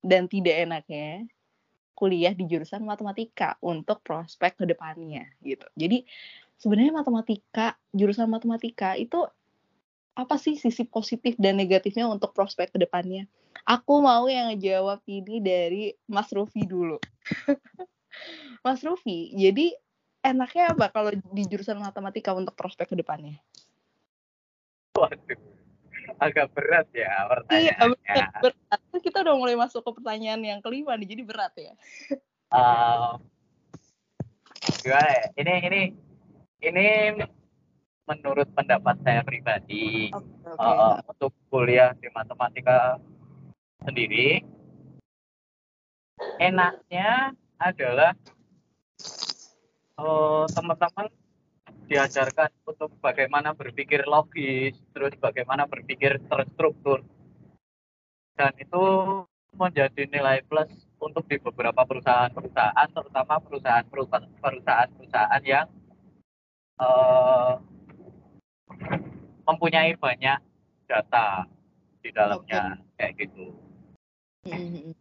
dan 0.00 0.26
tidak 0.26 0.56
enaknya 0.64 1.28
kuliah 1.92 2.32
di 2.32 2.48
jurusan 2.48 2.82
matematika 2.82 3.56
untuk 3.62 4.00
prospek 4.02 4.58
ke 4.58 4.64
depannya 4.64 5.28
gitu. 5.44 5.64
Jadi 5.76 6.04
sebenarnya 6.58 6.92
matematika, 6.94 7.76
jurusan 7.92 8.28
matematika 8.28 8.96
itu 8.96 9.22
apa 10.12 10.36
sih 10.36 10.60
sisi 10.60 10.84
positif 10.84 11.36
dan 11.40 11.56
negatifnya 11.56 12.04
untuk 12.08 12.36
prospek 12.36 12.76
ke 12.76 12.78
depannya? 12.80 13.28
Aku 13.64 14.00
mau 14.00 14.28
yang 14.28 14.52
ngejawab 14.52 15.00
ini 15.08 15.40
dari 15.40 15.84
Mas 16.08 16.28
Rufi 16.32 16.64
dulu. 16.64 17.00
Mas 18.64 18.80
Rufi, 18.84 19.32
jadi 19.32 19.72
enaknya 20.22 20.76
apa 20.76 20.92
kalau 20.92 21.10
di 21.12 21.42
jurusan 21.48 21.80
matematika 21.80 22.36
untuk 22.36 22.54
prospek 22.54 22.92
ke 22.92 22.96
depannya? 22.96 23.40
Waduh, 24.92 25.51
agak 26.22 26.46
berat 26.54 26.86
ya 26.94 27.10
pertanyaannya. 27.26 28.14
Iya, 28.14 28.26
berat, 28.38 28.78
berat. 28.78 29.00
Kita 29.02 29.18
udah 29.26 29.34
mulai 29.34 29.56
masuk 29.58 29.82
ke 29.82 29.90
pertanyaan 29.98 30.42
yang 30.46 30.60
kelima 30.62 30.94
nih, 30.94 31.08
jadi 31.10 31.22
berat 31.26 31.52
ya. 31.58 31.74
Uh, 32.54 33.18
gimana 34.84 35.10
ya? 35.10 35.24
Ini 35.34 35.54
ini 35.66 35.82
ini 36.62 36.86
menurut 38.06 38.48
pendapat 38.54 38.98
saya 39.02 39.22
pribadi 39.22 40.10
okay, 40.10 40.50
okay. 40.52 40.58
Uh, 40.58 40.98
untuk 41.06 41.32
kuliah 41.48 41.94
di 41.98 42.10
matematika 42.10 42.98
sendiri 43.86 44.42
enaknya 46.38 47.34
adalah 47.62 48.14
uh, 49.98 50.44
teman-teman 50.50 51.06
diajarkan 51.92 52.48
untuk 52.64 52.96
bagaimana 53.04 53.52
berpikir 53.52 54.08
logis, 54.08 54.72
terus 54.96 55.12
bagaimana 55.20 55.68
berpikir 55.68 56.16
terstruktur. 56.24 57.04
Dan 58.32 58.56
itu 58.56 58.80
menjadi 59.52 60.08
nilai 60.08 60.40
plus 60.48 60.72
untuk 60.96 61.28
di 61.28 61.36
beberapa 61.36 61.84
perusahaan-perusahaan, 61.84 62.88
terutama 62.96 63.36
perusahaan-perusahaan 63.44 65.44
yang 65.44 65.68
uh, 66.80 67.60
mempunyai 69.44 69.92
banyak 70.00 70.40
data 70.88 71.44
di 72.00 72.08
dalamnya, 72.08 72.80
okay. 72.96 73.12
kayak 73.12 73.14
gitu. 73.20 73.52
Mm-hmm. 74.48 74.96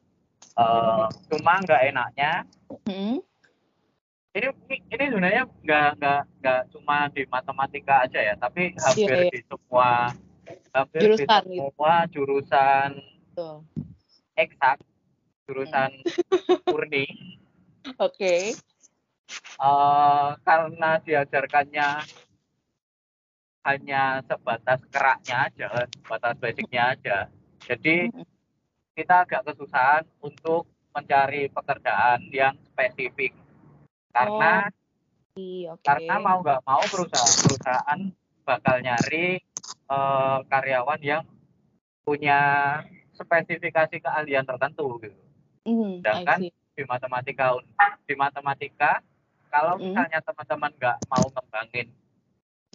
Uh, 0.60 1.07
cuma 1.31 1.63
nggak 1.63 1.89
enaknya 1.89 2.45
mm-hmm. 2.69 3.24
Ini 4.31 4.47
ini 4.88 5.03
sebenarnya 5.11 5.43
nggak 5.43 5.89
nggak 6.00 6.21
nggak 6.39 6.61
cuma 6.71 7.11
di 7.11 7.27
matematika 7.27 8.07
aja 8.07 8.19
ya 8.31 8.33
tapi 8.39 8.71
hampir 8.79 9.11
yeah, 9.11 9.27
yeah. 9.27 9.33
di 9.35 9.39
semua 9.43 9.89
hampir 10.71 11.00
jurusan, 11.03 11.43
di 11.43 11.57
semua 11.59 11.93
gitu. 12.07 12.11
jurusan 12.15 12.89
Betul. 13.27 13.55
eksak 14.39 14.77
jurusan 15.47 15.91
murni 16.71 17.05
oke 18.00 18.15
okay. 18.15 18.55
uh, 19.59 20.39
karena 20.47 20.91
diajarkannya 21.03 21.89
hanya 23.61 24.03
sebatas 24.25 24.79
keraknya 24.88 25.51
aja 25.51 25.69
sebatas 25.91 26.35
basicnya 26.39 26.95
aja 26.95 27.17
jadi 27.67 28.07
kita 28.95 29.27
agak 29.27 29.43
kesusahan 29.43 30.07
untuk 30.23 30.71
mencari 30.95 31.51
pekerjaan 31.51 32.31
yang 32.31 32.55
spesifik 32.71 33.35
karena 34.12 34.68
oh, 35.36 35.75
okay. 35.75 35.84
karena 35.84 36.15
mau 36.20 36.39
nggak 36.44 36.62
mau 36.68 36.84
perusahaan-perusahaan 36.86 38.00
bakal 38.44 38.75
nyari 38.84 39.39
uh, 39.88 40.44
karyawan 40.48 41.01
yang 41.01 41.24
punya 42.03 42.39
spesifikasi 43.15 44.01
keahlian 44.01 44.44
tertentu 44.44 45.00
gitu. 45.00 45.22
Mm, 45.68 46.01
Sedangkan 46.01 46.39
di 46.50 46.84
matematika 46.88 47.46
di 48.10 48.15
matematika 48.18 48.91
kalau 49.51 49.77
mm. 49.77 49.91
misalnya 49.91 50.20
teman-teman 50.25 50.72
nggak 50.75 50.98
mau 51.08 51.25
ngembangin 51.30 51.88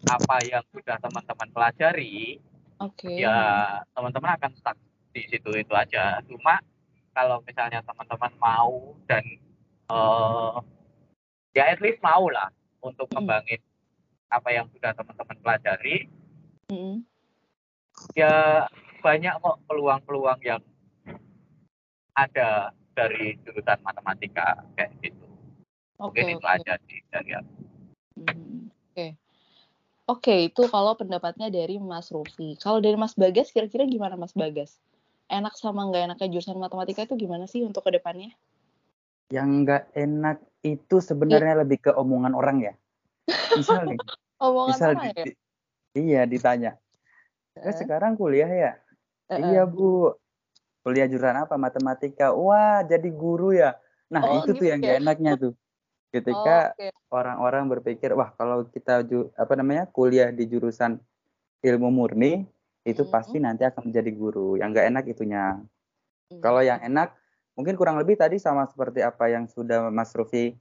apa 0.06 0.36
yang 0.44 0.64
sudah 0.70 1.00
teman-teman 1.00 1.48
pelajari, 1.50 2.38
okay. 2.78 3.24
ya 3.24 3.38
teman-teman 3.96 4.36
akan 4.36 4.52
stuck 4.60 4.76
di 5.16 5.24
situ 5.32 5.48
itu 5.56 5.72
aja 5.72 6.20
cuma 6.28 6.60
kalau 7.16 7.40
misalnya 7.48 7.80
teman-teman 7.80 8.32
mau 8.36 8.92
dan 9.08 9.24
uh, 9.88 10.60
ya 11.56 11.72
at 11.72 11.80
least 11.80 12.00
mau 12.04 12.28
lah 12.28 12.52
untuk 12.84 13.08
mm. 13.08 13.12
ngembangin 13.16 13.60
apa 14.28 14.48
yang 14.52 14.68
sudah 14.68 14.92
teman-teman 14.92 15.36
pelajari 15.40 15.96
mm. 16.68 17.00
ya 18.12 18.66
banyak 19.00 19.34
kok 19.40 19.56
peluang-peluang 19.64 20.40
yang 20.44 20.60
ada 22.12 22.76
dari 22.92 23.40
jurusan 23.44 23.80
matematika 23.80 24.60
kayak 24.76 24.92
gitu 25.00 25.24
okay, 25.96 26.28
mungkin 26.28 26.36
itu 26.36 26.46
okay. 26.46 26.56
aja 26.60 26.72
sih 26.84 27.00
dari 27.08 27.30
aku 27.32 27.54
mm. 28.20 28.28
oke 28.28 28.92
okay. 28.92 29.10
Oke, 30.06 30.46
itu 30.46 30.70
kalau 30.70 30.94
pendapatnya 30.94 31.50
dari 31.50 31.82
Mas 31.82 32.14
Rufi. 32.14 32.54
Kalau 32.62 32.78
dari 32.78 32.94
Mas 32.94 33.18
Bagas, 33.18 33.50
kira-kira 33.50 33.82
gimana 33.90 34.14
Mas 34.14 34.38
Bagas? 34.38 34.78
enak 35.26 35.54
sama 35.58 35.86
nggak 35.90 36.02
enaknya 36.10 36.28
jurusan 36.30 36.58
matematika 36.58 37.02
itu 37.02 37.18
gimana 37.18 37.50
sih 37.50 37.66
untuk 37.66 37.82
ke 37.86 37.90
depannya? 37.98 38.30
Yang 39.32 39.48
nggak 39.66 39.82
enak 39.98 40.38
itu 40.62 40.96
sebenarnya 40.98 41.54
yeah. 41.58 41.62
lebih 41.62 41.78
ke 41.82 41.90
omongan 41.94 42.34
orang 42.34 42.62
ya. 42.62 42.74
Misal 43.54 43.94
nih. 43.94 43.98
omongan 44.46 44.70
misal 44.74 44.90
di, 44.98 45.08
ya? 45.08 45.24
Iya 45.96 46.22
ditanya. 46.28 46.72
Uh. 47.56 47.72
sekarang 47.72 48.18
kuliah 48.18 48.50
ya? 48.50 48.72
Uh 49.30 49.38
-uh. 49.38 49.48
Iya 49.50 49.62
bu. 49.64 50.12
Kuliah 50.86 51.10
jurusan 51.10 51.38
apa? 51.46 51.54
Matematika. 51.58 52.30
Wah 52.34 52.84
jadi 52.86 53.08
guru 53.10 53.56
ya. 53.56 53.74
Nah 54.12 54.22
oh, 54.22 54.32
itu 54.42 54.54
gitu 54.54 54.62
tuh 54.62 54.66
yang 54.70 54.78
ya? 54.82 54.86
gak 54.94 54.98
enaknya 55.02 55.32
tuh. 55.34 55.52
Ketika 56.14 56.72
orang-orang 57.10 57.66
oh, 57.66 57.68
okay. 57.68 57.74
berpikir 57.74 58.10
wah 58.14 58.30
kalau 58.38 58.64
kita 58.70 59.02
ju 59.02 59.34
apa 59.34 59.58
namanya 59.58 59.90
kuliah 59.90 60.30
di 60.30 60.46
jurusan 60.46 61.02
ilmu 61.66 61.90
murni 61.90 62.46
itu 62.86 63.02
hmm. 63.02 63.10
pasti 63.10 63.42
nanti 63.42 63.66
akan 63.66 63.90
menjadi 63.90 64.10
guru. 64.14 64.54
Yang 64.60 64.68
gak 64.78 64.86
enak 64.94 65.04
itunya. 65.10 65.44
Hmm. 66.30 66.40
Kalau 66.42 66.62
yang 66.62 66.78
enak 66.78 67.18
mungkin 67.56 67.74
kurang 67.74 67.96
lebih 67.96 68.20
tadi 68.20 68.36
sama 68.36 68.68
seperti 68.68 69.00
apa 69.00 69.32
yang 69.32 69.48
sudah 69.48 69.88
Mas 69.88 70.12
Rufi 70.12 70.52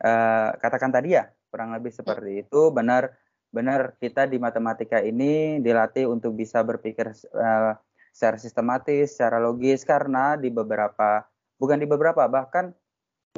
uh, 0.00 0.50
katakan 0.58 0.90
tadi 0.90 1.14
ya. 1.14 1.28
Kurang 1.52 1.70
lebih 1.70 1.94
seperti 1.94 2.42
itu. 2.42 2.74
Benar 2.74 3.14
benar 3.54 3.94
kita 4.02 4.26
di 4.26 4.42
matematika 4.42 4.98
ini 4.98 5.62
dilatih 5.62 6.10
untuk 6.10 6.34
bisa 6.34 6.66
berpikir 6.66 7.14
uh, 7.36 7.78
secara 8.10 8.36
sistematis 8.40 9.14
secara 9.14 9.38
logis. 9.38 9.86
Karena 9.86 10.34
di 10.34 10.50
beberapa 10.50 11.22
bukan 11.60 11.78
di 11.78 11.86
beberapa 11.86 12.26
bahkan 12.26 12.74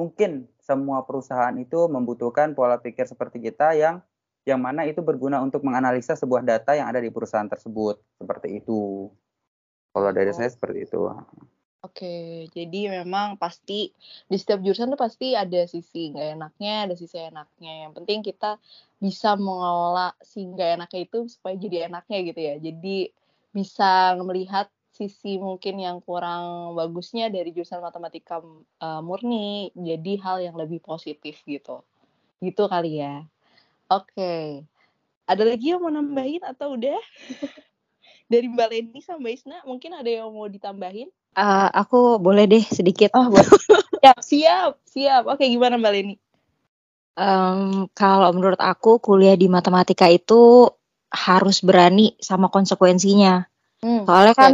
mungkin 0.00 0.48
semua 0.62 1.04
perusahaan 1.04 1.52
itu 1.60 1.90
membutuhkan 1.90 2.56
pola 2.56 2.80
pikir 2.80 3.04
seperti 3.04 3.42
kita 3.42 3.76
yang 3.76 4.00
yang 4.46 4.62
mana 4.62 4.86
itu 4.86 5.02
berguna 5.02 5.42
untuk 5.42 5.66
menganalisa 5.66 6.14
sebuah 6.14 6.46
data 6.46 6.78
yang 6.78 6.86
ada 6.86 7.02
di 7.02 7.10
perusahaan 7.10 7.50
tersebut. 7.50 7.98
Seperti 8.16 8.62
itu. 8.62 9.10
Kalau 9.90 10.10
dari 10.14 10.30
oh. 10.30 10.36
saya 10.36 10.48
seperti 10.48 10.86
itu 10.86 11.02
Oke, 11.84 12.48
jadi 12.56 13.00
memang 13.00 13.36
pasti 13.36 13.92
di 14.26 14.36
setiap 14.40 14.64
jurusan 14.64 14.90
tuh 14.90 14.98
pasti 14.98 15.36
ada 15.36 15.68
sisi 15.68 16.10
nggak 16.10 16.28
enaknya, 16.40 16.74
ada 16.88 16.94
sisi 16.96 17.20
enaknya. 17.20 17.86
Yang 17.86 17.92
penting 18.00 18.18
kita 18.24 18.56
bisa 18.96 19.36
mengelola 19.36 20.16
si 20.24 20.42
nggak 20.48 20.80
enaknya 20.80 21.00
itu 21.04 21.18
supaya 21.28 21.54
jadi 21.54 21.86
enaknya 21.92 22.18
gitu 22.32 22.40
ya. 22.40 22.54
Jadi 22.58 22.96
bisa 23.52 24.16
melihat 24.24 24.72
sisi 24.96 25.36
mungkin 25.36 25.76
yang 25.76 26.00
kurang 26.00 26.72
bagusnya 26.72 27.28
dari 27.28 27.52
jurusan 27.52 27.84
matematika 27.84 28.40
uh, 28.80 29.04
murni 29.04 29.68
jadi 29.76 30.12
hal 30.24 30.36
yang 30.40 30.56
lebih 30.56 30.80
positif 30.80 31.44
gitu. 31.44 31.84
Gitu 32.40 32.64
kali 32.66 33.04
ya. 33.04 33.28
Oke. 33.92 34.64
Ada 35.28 35.44
lagi 35.44 35.76
yang 35.76 35.84
mau 35.84 35.92
nambahin 35.92 36.40
atau 36.40 36.74
udah? 36.74 36.98
dari 38.26 38.46
Mbak 38.50 38.68
Leni 38.70 39.00
sama 39.02 39.22
Mbak 39.22 39.34
Isna 39.38 39.56
mungkin 39.62 39.90
ada 39.94 40.10
yang 40.10 40.28
mau 40.34 40.50
ditambahin? 40.50 41.08
Uh, 41.36 41.68
aku 41.70 42.18
boleh 42.18 42.48
deh 42.50 42.64
sedikit. 42.64 43.14
Oh, 43.14 43.30
boleh. 43.30 43.46
siap, 44.02 44.18
siap, 44.30 44.72
siap. 44.88 45.22
Oke, 45.30 45.46
gimana 45.46 45.78
Mbak 45.78 45.92
Leni? 45.94 46.16
Um, 47.16 47.88
kalau 47.96 48.28
menurut 48.36 48.60
aku 48.60 49.00
kuliah 49.00 49.38
di 49.38 49.48
matematika 49.48 50.04
itu 50.10 50.68
harus 51.08 51.64
berani 51.64 52.18
sama 52.20 52.52
konsekuensinya. 52.52 53.46
Hmm, 53.80 54.04
Soalnya 54.04 54.34
kan 54.36 54.52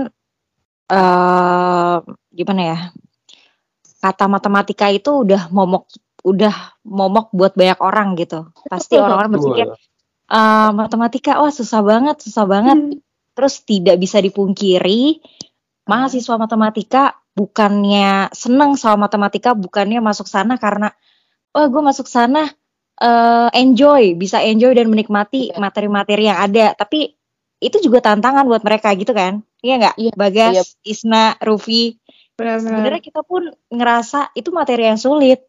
uh, 0.93 1.97
gimana 2.31 2.63
ya? 2.63 2.79
Kata 4.03 4.27
matematika 4.27 4.91
itu 4.91 5.27
udah 5.27 5.51
momok 5.51 5.91
udah 6.23 6.79
momok 6.87 7.35
buat 7.35 7.55
banyak 7.59 7.79
orang 7.83 8.15
gitu. 8.15 8.51
Pasti 8.71 8.99
orang-orang 9.03 9.33
berpikir 9.39 9.67
uh, 10.31 10.71
matematika 10.71 11.43
wah 11.43 11.51
susah 11.51 11.83
banget, 11.83 12.23
susah 12.23 12.47
banget. 12.47 12.79
Hmm. 12.79 12.99
Terus 13.33 13.65
tidak 13.65 13.97
bisa 13.97 14.21
dipungkiri 14.21 15.21
mahasiswa 15.89 16.37
matematika 16.39 17.17
bukannya 17.33 18.29
seneng 18.37 18.77
sama 18.77 19.09
matematika, 19.09 19.57
bukannya 19.57 20.05
masuk 20.05 20.29
sana 20.29 20.61
karena 20.61 20.93
oh 21.57 21.67
gue 21.69 21.83
masuk 21.83 22.07
sana 22.09 22.49
uh, 23.01 23.49
enjoy, 23.53 24.15
bisa 24.17 24.41
enjoy 24.45 24.77
dan 24.77 24.93
menikmati 24.93 25.53
iya. 25.53 25.59
materi-materi 25.59 26.29
yang 26.29 26.39
ada. 26.39 26.77
Tapi 26.77 27.13
itu 27.63 27.77
juga 27.79 28.03
tantangan 28.03 28.45
buat 28.45 28.63
mereka 28.67 28.93
gitu 28.99 29.15
kan? 29.15 29.41
Iya 29.63 29.75
nggak? 29.79 29.95
Iya, 29.97 30.13
Bagas, 30.19 30.55
iya. 30.55 30.63
Isna, 30.83 31.25
Rufi. 31.39 31.97
Sebenarnya 32.35 33.03
kita 33.05 33.23
pun 33.23 33.55
ngerasa 33.71 34.35
itu 34.35 34.51
materi 34.51 34.91
yang 34.91 34.99
sulit. 34.99 35.47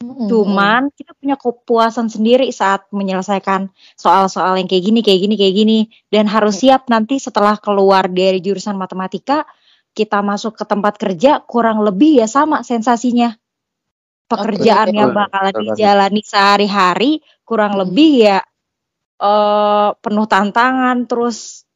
Cuman 0.00 0.88
kita 0.96 1.12
punya 1.12 1.36
kepuasan 1.36 2.08
sendiri 2.08 2.48
saat 2.48 2.88
menyelesaikan 2.88 3.68
soal-soal 4.00 4.56
yang 4.56 4.64
kayak 4.64 4.84
gini, 4.88 5.00
kayak 5.04 5.20
gini, 5.28 5.34
kayak 5.36 5.54
gini, 5.54 5.78
dan 6.08 6.24
harus 6.24 6.64
siap 6.64 6.88
nanti 6.88 7.20
setelah 7.20 7.60
keluar 7.60 8.08
dari 8.08 8.40
jurusan 8.40 8.80
matematika 8.80 9.44
kita 9.92 10.24
masuk 10.24 10.56
ke 10.56 10.64
tempat 10.64 10.96
kerja 10.96 11.44
kurang 11.44 11.84
lebih 11.84 12.24
ya 12.24 12.26
sama 12.30 12.64
sensasinya. 12.64 13.36
Pekerjaan 14.30 14.94
yang 14.94 15.10
bakalan 15.12 15.52
dijalani 15.68 16.22
sehari-hari 16.22 17.18
kurang 17.42 17.74
lebih 17.74 18.30
ya 18.30 18.38
uh, 19.20 19.90
penuh 19.98 20.26
tantangan 20.30 21.04
terus 21.10 21.66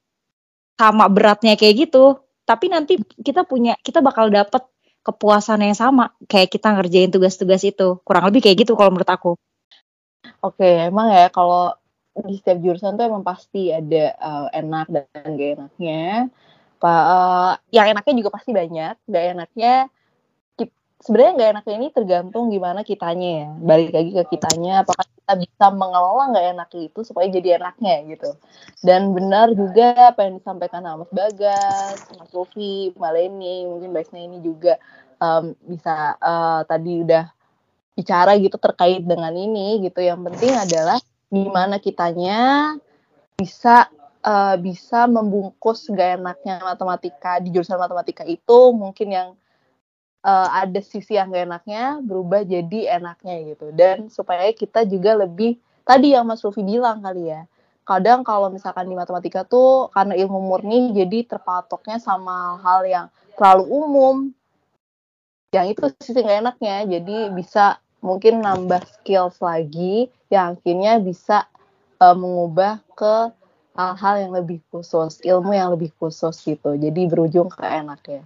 sama 0.80 1.10
beratnya 1.12 1.58
kayak 1.60 1.90
gitu. 1.90 2.24
Tapi 2.46 2.72
nanti 2.72 2.96
kita 3.20 3.44
punya 3.44 3.74
kita 3.82 4.00
bakal 4.00 4.30
dapet 4.30 4.64
kepuasan 5.05 5.61
yang 5.61 5.77
sama 5.77 6.17
kayak 6.27 6.49
kita 6.51 6.73
ngerjain 6.73 7.12
tugas-tugas 7.12 7.61
itu. 7.62 8.01
Kurang 8.03 8.27
lebih 8.33 8.40
kayak 8.40 8.64
gitu 8.64 8.73
kalau 8.75 8.90
menurut 8.90 9.11
aku. 9.12 9.33
Oke, 10.40 10.88
emang 10.88 11.12
ya 11.12 11.29
kalau 11.29 11.77
di 12.14 12.38
setiap 12.38 12.59
jurusan 12.62 12.95
tuh 12.95 13.11
emang 13.11 13.27
pasti 13.27 13.75
ada 13.75 14.14
uh, 14.23 14.47
enak 14.55 14.87
dan 14.88 15.29
gak 15.35 15.51
enaknya 15.59 16.31
apa 16.79 16.95
uh, 16.95 17.53
yang 17.73 17.90
enaknya 17.90 18.14
juga 18.23 18.31
pasti 18.38 18.53
banyak 18.53 18.95
gak 19.09 19.25
enaknya 19.35 19.88
sebenarnya 21.05 21.33
nggak 21.37 21.51
enaknya 21.53 21.75
ini 21.77 21.88
tergantung 21.93 22.45
gimana 22.49 22.81
kitanya 22.81 23.31
ya. 23.45 23.49
Balik 23.61 23.90
lagi 23.93 24.11
ke 24.17 24.25
kitanya 24.33 24.81
apakah 24.81 25.05
kita 25.05 25.33
bisa 25.37 25.67
mengelola 25.77 26.33
nggak 26.33 26.47
enaknya 26.57 26.83
itu 26.88 27.01
supaya 27.05 27.27
jadi 27.29 27.61
enaknya 27.61 27.95
gitu. 28.17 28.31
Dan 28.81 29.12
benar 29.12 29.53
juga 29.53 30.17
apa 30.17 30.25
yang 30.25 30.40
disampaikan 30.40 30.81
sama 30.81 31.05
Mas 31.05 31.12
Bagas, 31.12 31.97
Mas 32.17 32.31
Rofi, 32.33 32.97
Maleni, 32.97 33.69
mungkin 33.69 33.93
Mbak 33.93 34.17
ini 34.17 34.38
juga 34.40 34.81
um, 35.21 35.53
bisa 35.69 36.17
uh, 36.17 36.64
tadi 36.64 37.05
udah 37.05 37.29
bicara 37.95 38.35
gitu 38.40 38.57
terkait 38.57 39.05
dengan 39.05 39.31
ini 39.37 39.85
gitu. 39.85 40.01
Yang 40.01 40.33
penting 40.33 40.53
adalah 40.57 40.99
gimana 41.29 41.77
kitanya 41.85 42.40
bisa 43.37 43.93
uh, 44.25 44.57
bisa 44.57 45.05
membungkus 45.05 45.85
gak 45.93 46.17
enaknya 46.17 46.64
matematika 46.64 47.45
di 47.45 47.53
jurusan 47.53 47.77
matematika 47.77 48.25
itu. 48.25 48.73
Mungkin 48.73 49.09
yang 49.12 49.29
uh, 50.24 50.48
ada 50.50 50.80
sisi 50.80 51.14
yang 51.14 51.30
gak 51.30 51.46
enaknya 51.46 52.00
berubah 52.00 52.42
jadi 52.42 52.98
enaknya 52.98 53.54
gitu 53.54 53.70
dan 53.76 54.08
supaya 54.08 54.48
kita 54.56 54.88
juga 54.88 55.14
lebih 55.22 55.60
tadi 55.84 56.16
yang 56.16 56.24
Mas 56.24 56.40
Rufi 56.40 56.64
bilang 56.64 57.04
kali 57.04 57.30
ya 57.30 57.44
kadang 57.84 58.24
kalau 58.24 58.48
misalkan 58.48 58.88
di 58.88 58.96
matematika 58.96 59.44
tuh 59.44 59.92
karena 59.92 60.16
ilmu 60.16 60.40
murni 60.40 60.96
jadi 60.96 61.28
terpatoknya 61.28 62.00
sama 62.00 62.56
hal 62.64 62.88
yang 62.88 63.06
terlalu 63.37 63.64
umum 63.68 64.16
yang 65.52 65.68
itu 65.70 65.92
sisi 66.00 66.18
gak 66.24 66.40
enaknya 66.40 66.88
jadi 66.88 67.30
bisa 67.30 67.78
mungkin 68.00 68.40
nambah 68.40 68.84
skills 69.00 69.38
lagi 69.44 70.08
yang 70.32 70.56
akhirnya 70.56 70.98
bisa 70.98 71.46
uh, 72.00 72.16
mengubah 72.16 72.80
ke 72.92 73.32
hal-hal 73.74 74.14
yang 74.22 74.32
lebih 74.37 74.62
khusus, 74.70 75.18
ilmu 75.26 75.50
yang 75.50 75.74
lebih 75.74 75.90
khusus 75.98 76.38
gitu. 76.46 76.78
Jadi 76.78 77.10
berujung 77.10 77.50
ke 77.50 77.64
enak 77.64 78.00
ya. 78.06 78.22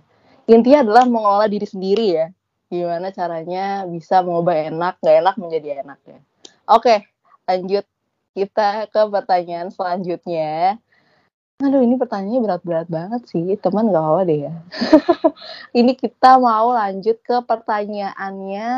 Intinya 0.48 0.80
adalah 0.80 1.04
mengelola 1.04 1.46
diri 1.46 1.68
sendiri 1.68 2.06
ya. 2.16 2.26
Gimana 2.72 3.12
caranya 3.12 3.84
bisa 3.84 4.24
mengubah 4.24 4.72
enak, 4.72 4.94
nggak 5.04 5.16
enak 5.24 5.34
menjadi 5.36 5.68
enak 5.84 6.00
ya. 6.08 6.18
Oke, 6.68 7.04
lanjut 7.44 7.84
kita 8.32 8.88
ke 8.88 9.00
pertanyaan 9.08 9.68
selanjutnya. 9.68 10.80
Aduh, 11.58 11.82
ini 11.82 11.98
pertanyaannya 11.98 12.38
berat-berat 12.38 12.86
banget 12.86 13.22
sih. 13.26 13.58
Teman 13.58 13.90
gak 13.90 13.98
apa 13.98 14.22
deh 14.30 14.46
ya. 14.46 14.54
ini 15.80 15.98
kita 15.98 16.38
mau 16.38 16.70
lanjut 16.70 17.18
ke 17.18 17.42
pertanyaannya. 17.42 18.70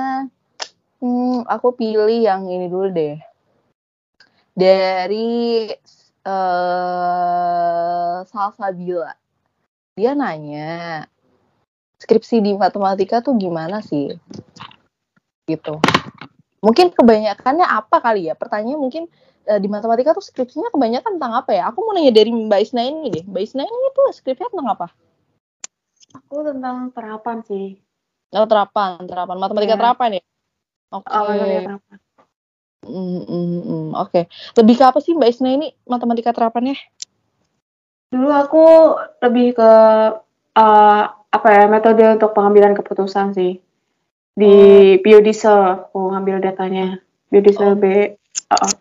Hmm, 1.00 1.44
aku 1.44 1.76
pilih 1.76 2.24
yang 2.24 2.48
ini 2.48 2.72
dulu 2.72 2.88
deh. 2.88 3.20
Dari 4.56 5.68
uh, 6.24 8.24
Salsabila. 8.24 9.12
Dia 10.00 10.16
nanya, 10.16 11.04
skripsi 12.00 12.40
di 12.40 12.56
matematika 12.56 13.20
tuh 13.20 13.36
gimana 13.36 13.84
sih? 13.84 14.16
Gitu. 15.44 15.76
Mungkin 16.64 16.92
kebanyakannya 16.96 17.66
apa 17.68 18.00
kali 18.00 18.32
ya? 18.32 18.34
Pertanyaannya 18.34 18.78
mungkin 18.80 19.04
uh, 19.48 19.60
di 19.60 19.68
matematika 19.68 20.16
tuh 20.16 20.24
skripsinya 20.24 20.72
kebanyakan 20.72 21.20
tentang 21.20 21.32
apa 21.36 21.52
ya? 21.52 21.68
Aku 21.68 21.84
mau 21.84 21.92
nanya 21.92 22.12
dari 22.12 22.32
Mbak 22.32 22.60
Isna 22.64 22.82
ini 22.88 23.12
deh. 23.12 23.24
Mbak 23.28 23.42
Isna 23.44 23.62
ini 23.64 23.88
tuh 23.92 24.08
skripsinya 24.16 24.50
tentang 24.52 24.68
apa? 24.72 24.86
Aku 26.16 26.42
tentang 26.42 26.90
terapan 26.96 27.44
sih. 27.44 27.78
Oh, 28.32 28.46
terapan, 28.48 29.04
terapan. 29.04 29.36
Matematika 29.36 29.74
ya. 29.76 29.80
terapan 29.80 30.08
ya? 30.16 30.22
Oke. 30.90 31.06
Okay. 31.06 31.16
Oh, 31.16 31.24
matematika 31.28 31.62
terapan. 31.68 31.98
Mm, 32.80 33.28
mm, 33.28 33.28
mm. 33.28 33.88
Oke, 33.92 34.08
okay. 34.08 34.24
lebih 34.56 34.80
ke 34.80 34.84
apa 34.88 35.04
sih 35.04 35.12
Mbak 35.12 35.28
Isna 35.28 35.52
ini 35.52 35.68
matematika 35.84 36.32
terapannya? 36.32 36.80
Dulu 38.08 38.28
aku 38.32 38.64
lebih 39.20 39.52
ke 39.52 39.72
uh, 40.56 41.04
apa 41.30 41.48
ya 41.54 41.64
metode 41.70 42.02
untuk 42.06 42.34
pengambilan 42.34 42.74
keputusan 42.74 43.34
sih. 43.34 43.62
di 44.30 44.54
oh. 44.54 45.02
biodiesel 45.02 45.90
mau 45.90 46.14
ngambil 46.14 46.38
datanya 46.38 47.02
biodiesel 47.34 47.74
oh. 47.74 47.78
B 47.78 47.84
uh 47.86 48.54
-uh. 48.54 48.74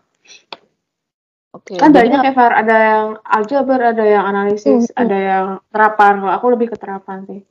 Oke. 1.49 1.73
Okay, 1.73 1.81
kan 1.81 1.89
banyak 1.89 2.21
ya 2.21 2.33
Far, 2.37 2.53
ada 2.53 2.77
yang 2.77 3.07
aljabar, 3.25 3.79
ada 3.91 4.05
yang 4.05 4.21
analisis, 4.21 4.93
hmm, 4.93 5.01
ada 5.01 5.17
yang 5.17 5.47
terapan. 5.73 6.21
Kalau 6.21 6.33
aku 6.37 6.45
lebih 6.53 6.67
ke 6.69 6.77
terapan 6.77 7.25
sih. 7.25 7.41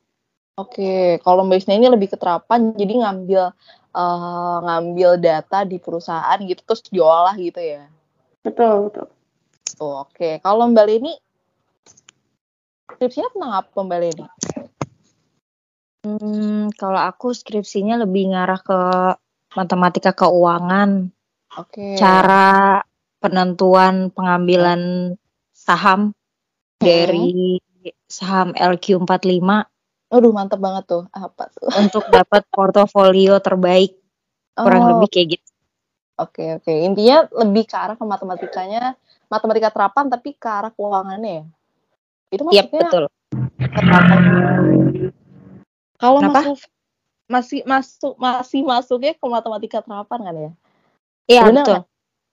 Oke, 0.55 0.75
okay. 0.75 1.03
kalau 1.19 1.43
Mbak 1.43 1.59
Isna 1.59 1.75
ini 1.75 1.87
lebih 1.91 2.07
ke 2.11 2.17
terapan, 2.19 2.71
jadi 2.79 3.03
ngambil 3.03 3.51
uh, 3.95 4.57
ngambil 4.63 5.19
data 5.19 5.67
di 5.67 5.83
perusahaan 5.83 6.39
gitu 6.39 6.63
terus 6.63 6.83
diolah 6.87 7.35
gitu 7.35 7.59
ya. 7.59 7.87
Betul, 8.39 8.87
betul. 8.87 9.07
Oh, 9.79 10.03
Oke, 10.03 10.15
okay. 10.15 10.33
kalau 10.39 10.67
Mbak 10.71 10.85
Leni 10.87 11.13
skripsinya 12.99 13.29
tentang 13.31 13.51
apa 13.55 13.77
Mbak 13.79 13.99
Leni? 13.99 14.25
Hmm, 15.99 16.71
kalau 16.79 17.01
aku 17.03 17.35
skripsinya 17.35 17.99
lebih 17.99 18.31
ngarah 18.31 18.59
ke 18.63 18.79
matematika 19.59 20.15
keuangan. 20.15 21.11
Oke. 21.59 21.75
Okay. 21.75 21.93
Cara 21.99 22.79
penentuan 23.19 24.07
pengambilan 24.15 25.13
saham 25.51 26.15
hmm. 26.15 26.79
dari 26.79 27.59
saham 28.07 28.55
LQ45. 28.55 29.43
Aduh, 30.09 30.31
mantep 30.33 30.57
banget 30.63 30.87
tuh. 30.87 31.03
Apa 31.11 31.51
tuh? 31.51 31.67
Untuk 31.83 32.07
dapat 32.07 32.47
portofolio 32.47 33.37
terbaik. 33.43 33.99
Kurang 34.55 34.83
oh. 34.83 34.89
lebih 34.95 35.07
kayak 35.11 35.27
gitu. 35.35 35.49
Oke, 36.19 36.59
oke. 36.59 36.71
Intinya 36.71 37.27
lebih 37.31 37.63
ke 37.63 37.75
arah 37.79 37.95
ke 37.95 38.03
matematikanya, 38.03 38.95
matematika 39.31 39.71
terapan 39.71 40.11
tapi 40.11 40.35
ke 40.35 40.47
arah 40.51 40.71
keuangannya 40.75 41.31
ya? 41.31 41.45
Itu 42.27 42.41
maksudnya 42.43 42.67
yep, 42.67 42.75
betul. 42.75 43.03
Kalau 45.99 46.23
masuk 46.23 46.57
masih 47.29 47.61
masuk 47.67 48.13
masih 48.17 48.61
masuknya 48.65 49.13
ke 49.13 49.25
matematika 49.29 49.83
terapan 49.85 50.19
kan 50.25 50.35
ya? 50.35 50.51
Iya, 51.29 51.41
betul. 51.45 51.77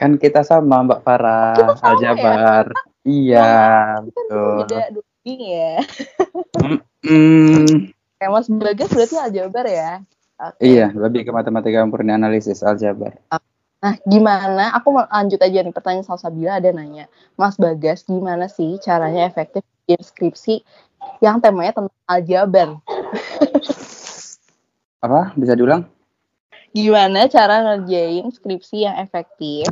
Kan 0.00 0.16
kita 0.16 0.40
sama 0.40 0.80
Mbak 0.80 1.04
Farah, 1.04 1.76
sama 1.76 1.92
aljabar. 1.92 2.72
Ya? 2.72 2.89
Iya, 3.04 3.48
betul. 4.04 4.68
Beda 4.68 4.92
dulu 4.92 5.08
ya. 5.24 5.80
mm, 7.06 7.96
Kayak 8.20 8.32
Mas 8.36 8.48
Bagas 8.52 8.90
berarti 8.92 9.16
aljabar 9.16 9.64
ya? 9.64 9.92
Okay. 10.40 10.76
Iya, 10.76 10.92
lebih 10.92 11.28
ke 11.28 11.30
matematika 11.32 11.84
murni 11.84 12.12
analisis 12.12 12.64
aljabar. 12.64 13.16
Nah, 13.80 13.96
gimana? 14.04 14.76
Aku 14.76 14.92
mau 14.92 15.08
lanjut 15.08 15.40
aja 15.40 15.64
nih 15.64 15.72
pertanyaan 15.72 16.04
Salsabila 16.04 16.60
ada 16.60 16.68
nanya, 16.68 17.08
Mas 17.40 17.56
Bagas, 17.56 18.04
gimana 18.04 18.48
sih 18.48 18.76
caranya 18.80 19.24
efektif 19.24 19.64
bikin 19.84 20.00
skripsi 20.04 20.54
yang 21.24 21.40
temanya 21.40 21.80
tentang 21.80 22.04
aljabar? 22.04 22.76
Apa? 25.04 25.32
Bisa 25.32 25.56
diulang? 25.56 25.88
Gimana 26.76 27.24
cara 27.32 27.64
ngerjain 27.64 28.28
skripsi 28.28 28.84
yang 28.84 29.00
efektif, 29.00 29.64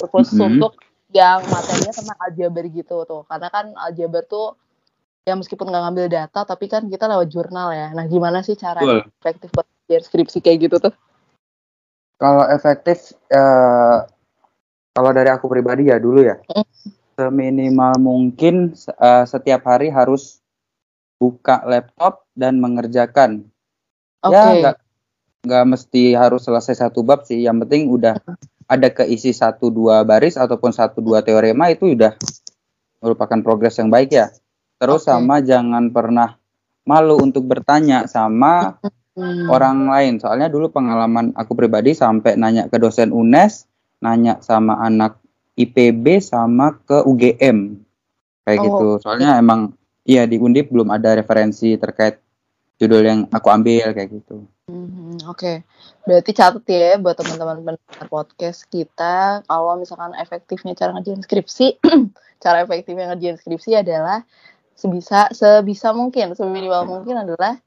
terus 0.00 0.32
mm 0.32 0.36
-hmm. 0.36 0.44
untuk 0.48 0.72
yang 1.12 1.44
materinya 1.46 1.92
tentang 1.92 2.18
aljabar 2.18 2.64
gitu 2.72 3.04
tuh, 3.04 3.22
karena 3.28 3.48
kan 3.52 3.76
aljabar 3.76 4.24
tuh 4.24 4.56
ya 5.22 5.38
meskipun 5.38 5.70
nggak 5.70 5.82
ngambil 5.86 6.06
data 6.10 6.42
tapi 6.42 6.66
kan 6.66 6.90
kita 6.90 7.06
lewat 7.06 7.30
jurnal 7.30 7.70
ya. 7.70 7.94
Nah 7.94 8.10
gimana 8.10 8.42
sih 8.42 8.58
cara 8.58 8.82
cool. 8.82 9.06
efektif 9.22 9.54
buat 9.54 9.66
skripsi 9.86 10.42
kayak 10.42 10.58
gitu 10.66 10.76
tuh? 10.82 10.94
Kalau 12.18 12.46
efektif 12.50 13.14
uh, 13.30 14.02
kalau 14.92 15.10
dari 15.14 15.30
aku 15.30 15.46
pribadi 15.46 15.88
ya 15.92 16.02
dulu 16.02 16.26
ya. 16.26 16.38
Mm. 16.50 16.66
seminimal 17.12 18.00
mungkin 18.00 18.72
uh, 18.96 19.28
setiap 19.28 19.68
hari 19.68 19.92
harus 19.92 20.40
buka 21.20 21.60
laptop 21.68 22.24
dan 22.32 22.56
mengerjakan. 22.56 23.46
Okay. 24.24 24.32
ya 24.32 24.44
nggak 24.58 24.76
nggak 25.44 25.64
mesti 25.76 26.16
harus 26.16 26.48
selesai 26.48 26.82
satu 26.88 27.04
bab 27.04 27.22
sih. 27.28 27.44
Yang 27.44 27.68
penting 27.68 27.82
udah 27.92 28.16
ada 28.72 28.88
keisi 28.88 29.36
satu 29.36 29.68
dua 29.68 30.00
baris 30.08 30.40
ataupun 30.40 30.72
satu 30.72 31.04
dua 31.04 31.20
teorema 31.20 31.68
itu 31.68 31.92
udah 31.92 32.16
merupakan 33.04 33.38
progres 33.44 33.76
yang 33.76 33.92
baik 33.92 34.16
ya 34.16 34.32
Terus 34.82 35.06
okay. 35.06 35.14
sama 35.14 35.38
jangan 35.38 35.94
pernah 35.94 36.34
malu 36.82 37.14
untuk 37.22 37.46
bertanya 37.46 38.10
sama 38.10 38.82
hmm. 39.14 39.46
orang 39.46 39.86
lain. 39.86 40.14
Soalnya 40.18 40.50
dulu 40.50 40.74
pengalaman 40.74 41.30
aku 41.38 41.54
pribadi 41.54 41.94
sampai 41.94 42.34
nanya 42.34 42.66
ke 42.66 42.82
dosen 42.82 43.14
UNES, 43.14 43.70
nanya 44.02 44.42
sama 44.42 44.82
anak 44.82 45.22
IPB 45.54 46.18
sama 46.18 46.82
ke 46.82 46.98
UGM. 46.98 47.78
Kayak 48.42 48.58
oh, 48.58 48.64
gitu. 48.66 48.88
Soalnya 49.06 49.38
emang 49.38 49.78
iya 50.02 50.26
di 50.26 50.42
Undip 50.42 50.74
belum 50.74 50.90
ada 50.90 51.14
referensi 51.14 51.78
terkait 51.78 52.18
judul 52.82 53.02
yang 53.06 53.20
aku 53.30 53.48
ambil 53.54 53.94
kayak 53.94 54.10
gitu. 54.10 54.42
Hmm, 54.66 55.18
Oke, 55.30 55.38
okay. 55.38 55.56
berarti 56.02 56.30
catat 56.34 56.66
ya 56.66 56.98
buat 56.98 57.14
teman-teman 57.14 57.62
pendengar 57.62 58.06
podcast 58.10 58.66
kita 58.66 59.46
kalau 59.46 59.78
misalkan 59.78 60.14
efektifnya 60.18 60.74
cara 60.74 60.90
ngerjain 60.98 61.22
skripsi, 61.22 61.78
cara 62.42 62.66
efektifnya 62.66 63.14
ngerjain 63.14 63.38
skripsi 63.38 63.78
adalah 63.78 64.26
sebisa 64.74 65.30
sebisa 65.30 65.94
mungkin 65.94 66.34
seminimal 66.34 66.82
mungkin 66.88 67.22
adalah 67.22 67.60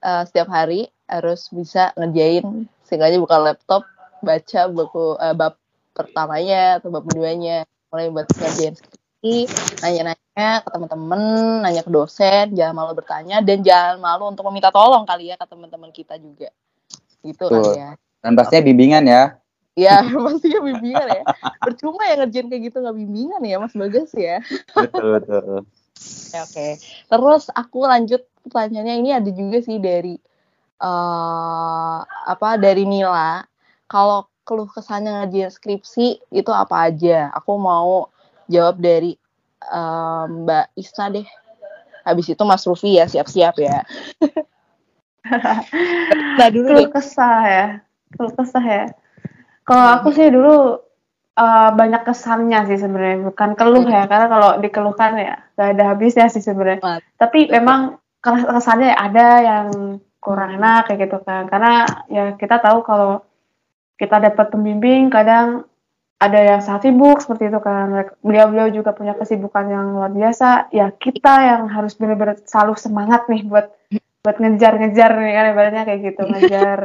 uh, 0.00 0.24
setiap 0.24 0.48
hari 0.48 0.88
harus 1.04 1.52
bisa 1.52 1.92
ngerjain 2.00 2.64
sehingga 2.88 3.12
buka 3.20 3.36
laptop 3.36 3.84
baca 4.24 4.72
buku 4.72 5.20
uh, 5.20 5.36
bab 5.36 5.60
pertamanya 5.92 6.80
atau 6.80 6.88
bab 6.88 7.04
keduanya 7.04 7.68
mulai 7.92 8.08
buat 8.08 8.26
ngerjain 8.32 8.74
skripsi 8.80 8.93
nanya-nanya 9.80 10.60
ke 10.60 10.68
teman-teman 10.68 11.20
nanya 11.64 11.80
ke 11.80 11.88
dosen 11.88 12.52
jangan 12.52 12.74
malu 12.76 12.92
bertanya 12.92 13.40
dan 13.40 13.64
jangan 13.64 13.96
malu 13.96 14.28
untuk 14.28 14.44
meminta 14.52 14.68
tolong 14.68 15.08
kali 15.08 15.32
ya 15.32 15.40
ke 15.40 15.46
teman-teman 15.48 15.88
kita 15.88 16.20
juga 16.20 16.52
gitu 17.24 17.48
kan 17.48 17.72
ya 17.72 17.90
dan 18.20 18.36
pastinya 18.36 18.62
bimbingan 18.68 19.04
ya 19.08 19.24
Ya, 19.74 20.06
pastinya 20.06 20.62
bimbingan 20.62 21.06
ya. 21.10 21.22
Percuma 21.58 22.06
ya 22.06 22.14
ngerjain 22.22 22.46
kayak 22.46 22.62
gitu 22.70 22.78
nggak 22.78 22.94
bimbingan 22.94 23.42
ya, 23.42 23.58
Mas 23.58 23.74
Bagas 23.74 24.14
ya. 24.14 24.38
Betul, 24.70 25.18
betul. 25.18 25.66
Oke. 26.38 26.78
Terus 27.10 27.50
aku 27.50 27.82
lanjut 27.82 28.22
pertanyaannya 28.46 28.94
ini 29.02 29.10
ada 29.10 29.30
juga 29.34 29.58
sih 29.66 29.82
dari 29.82 30.14
uh, 30.78 31.98
apa 32.06 32.54
dari 32.54 32.86
Mila. 32.86 33.42
Kalau 33.90 34.30
keluh 34.46 34.70
kesannya 34.70 35.26
ngerjain 35.26 35.50
skripsi 35.50 36.22
itu 36.30 36.50
apa 36.54 36.94
aja? 36.94 37.34
Aku 37.34 37.58
mau 37.58 38.14
jawab 38.50 38.80
dari 38.80 39.16
uh, 39.68 40.24
Mbak 40.28 40.66
Isna 40.76 41.06
deh. 41.12 41.26
Habis 42.04 42.36
itu 42.36 42.42
Mas 42.44 42.64
Rufi 42.68 43.00
ya 43.00 43.08
siap-siap 43.08 43.56
ya. 43.56 43.80
nah 46.38 46.48
dulu 46.52 46.68
keluh 46.68 46.92
kesah 46.92 47.40
ya. 47.48 47.66
Keluh 48.12 48.34
kesah 48.36 48.64
ya. 48.64 48.84
Kalau 49.64 49.86
aku 49.96 50.12
sih 50.12 50.28
dulu 50.28 50.84
uh, 51.38 51.70
banyak 51.74 52.02
kesannya 52.06 52.60
sih 52.70 52.78
sebenarnya 52.78 53.18
bukan 53.30 53.50
keluh 53.58 53.84
ya 53.86 54.06
karena 54.06 54.26
kalau 54.30 54.50
dikeluhkan 54.62 55.12
ya 55.18 55.34
gak 55.58 55.68
ada 55.78 55.84
habisnya 55.94 56.26
sih 56.30 56.42
sebenarnya 56.42 57.02
tapi 57.18 57.50
memang 57.50 57.98
kesannya 58.22 58.94
ada 58.94 59.28
yang 59.42 59.66
kurang 60.24 60.56
enak 60.56 60.88
kayak 60.88 61.08
gitu 61.08 61.20
kan 61.20 61.44
karena 61.52 61.84
ya 62.08 62.32
kita 62.40 62.56
tahu 62.56 62.80
kalau 62.80 63.20
kita 64.00 64.18
dapat 64.18 64.48
pembimbing 64.48 65.12
kadang 65.12 65.68
ada 66.24 66.40
yang 66.40 66.60
sangat 66.64 66.88
sibuk 66.88 67.20
seperti 67.20 67.52
itu 67.52 67.60
kan. 67.60 67.92
Beliau-beliau 68.24 68.72
juga 68.72 68.96
punya 68.96 69.12
kesibukan 69.12 69.68
yang 69.68 69.92
luar 69.92 70.10
biasa. 70.10 70.72
Ya 70.72 70.88
kita 70.88 71.34
yang 71.44 71.68
harus 71.68 71.92
benar-benar 72.00 72.40
selalu 72.48 72.74
semangat 72.80 73.28
nih 73.28 73.44
buat 73.44 73.68
buat 74.24 74.36
ngejar-ngejar 74.40 75.10
nih 75.20 75.32
kan 75.36 75.44
ibaratnya 75.52 75.82
kayak 75.84 76.00
gitu 76.00 76.22
ngejar 76.32 76.78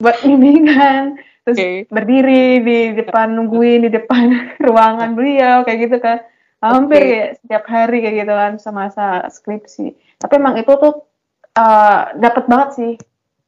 buat 0.00 0.16
bimbingan 0.24 1.20
terus 1.44 1.60
okay. 1.60 1.84
berdiri 1.92 2.64
di 2.64 2.78
depan 2.96 3.36
nungguin 3.36 3.84
di 3.84 3.90
depan 3.92 4.32
ruangan 4.64 5.12
beliau 5.12 5.62
kayak 5.68 5.78
gitu 5.84 5.96
kan. 6.00 6.24
Hampir 6.60 7.00
okay. 7.00 7.16
ya 7.16 7.26
setiap 7.40 7.64
hari 7.68 8.04
kayak 8.04 8.16
gitu 8.24 8.32
kan 8.32 8.52
semasa 8.60 9.28
skripsi. 9.32 9.96
Tapi 10.20 10.32
emang 10.36 10.56
itu 10.60 10.72
tuh 10.76 11.08
uh, 11.56 12.12
dapat 12.16 12.44
banget 12.48 12.68
sih 12.76 12.92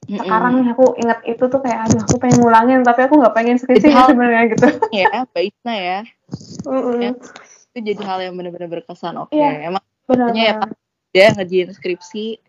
sekarang 0.02 0.52
nih 0.62 0.74
aku 0.74 0.98
ingat 0.98 1.18
itu 1.24 1.44
tuh 1.46 1.60
kayak 1.62 1.86
aduh 1.86 2.02
aku 2.02 2.16
pengen 2.18 2.42
ngulangin 2.42 2.80
tapi 2.82 3.06
aku 3.06 3.22
nggak 3.22 3.34
pengen 3.38 3.56
skripsi 3.56 3.90
sebenarnya 3.90 4.42
gitu. 4.50 4.68
Ya 4.90 5.24
baiknya 5.30 5.74
ya. 5.78 6.00
Mm 6.66 6.80
-mm. 6.82 6.96
ya 6.98 7.10
itu 7.72 7.78
jadi 7.80 8.02
hal 8.04 8.18
yang 8.20 8.34
benar-benar 8.34 8.68
berkesan. 8.68 9.14
Oke 9.16 9.38
okay. 9.38 9.40
yeah, 9.40 9.70
emang 9.70 9.84
benernya 10.04 10.44
ya 10.44 10.54
dia 11.12 11.26
ngerjain 11.38 11.70
skripsi 11.70 12.40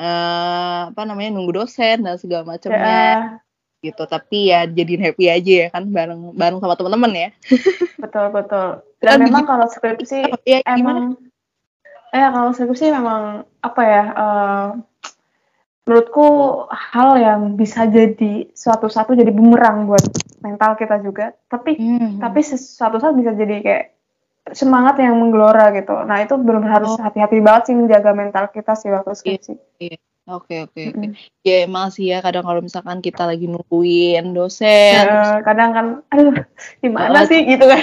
uh, 0.00 0.90
apa 0.90 1.02
namanya 1.06 1.38
nunggu 1.38 1.62
dosen 1.62 2.02
dan 2.02 2.18
segala 2.18 2.44
macamnya 2.44 2.82
yeah 2.82 3.22
gitu. 3.82 4.06
Tapi 4.06 4.54
ya 4.54 4.64
jadiin 4.64 5.02
happy 5.02 5.26
aja 5.26 5.52
ya 5.66 5.68
kan 5.74 5.90
bareng 5.90 6.38
bareng 6.38 6.62
sama 6.62 6.78
teman-teman 6.78 7.12
ya. 7.12 7.28
Betul 7.98 8.30
betul. 8.30 8.68
Dan, 9.02 9.18
dan 9.18 9.26
memang 9.26 9.44
kalau 9.44 9.66
skripsi 9.66 10.46
ya, 10.46 10.62
emang 10.70 11.18
ya 12.14 12.30
kalau 12.30 12.54
skripsi 12.54 12.94
memang 12.94 13.42
apa 13.58 13.82
ya 13.82 14.04
uh, 14.14 14.66
menurutku 15.82 16.26
hal 16.70 17.18
yang 17.18 17.40
bisa 17.58 17.90
jadi 17.90 18.46
suatu 18.54 18.86
satu 18.86 19.18
jadi 19.18 19.34
bumerang 19.34 19.90
buat 19.90 20.02
mental 20.38 20.78
kita 20.78 21.02
juga 21.02 21.34
tapi 21.50 21.74
hmm. 21.74 22.22
tapi 22.22 22.40
suatu 22.46 23.02
saat 23.02 23.18
bisa 23.18 23.34
jadi 23.34 23.56
kayak 23.62 23.84
semangat 24.54 25.02
yang 25.02 25.18
menggelora 25.18 25.74
gitu 25.74 26.06
nah 26.06 26.22
itu 26.22 26.38
belum 26.38 26.62
harus 26.66 26.94
oh. 26.94 27.02
hati-hati 27.02 27.42
banget 27.42 27.62
sih 27.70 27.74
menjaga 27.74 28.14
mental 28.14 28.46
kita 28.54 28.78
sih 28.78 28.94
waktu 28.94 29.10
iya, 29.10 29.18
skripsi 29.18 29.52
iya, 29.82 29.98
iya. 29.98 29.98
Oke 30.30 30.62
oke 30.62 30.94
oke. 30.94 31.18
Ya 31.42 31.66
emang 31.66 31.90
sih 31.90 32.06
ya 32.06 32.22
kadang 32.22 32.46
kalau 32.46 32.62
misalkan 32.62 33.02
kita 33.02 33.26
lagi 33.26 33.50
nungguin 33.50 34.30
dosen. 34.30 35.02
Ya, 35.02 35.42
kadang 35.42 35.74
kan, 35.74 35.86
aduh 36.14 36.46
gimana 36.78 37.18
uh, 37.18 37.26
sih 37.26 37.42
gitu 37.42 37.66
kan. 37.66 37.82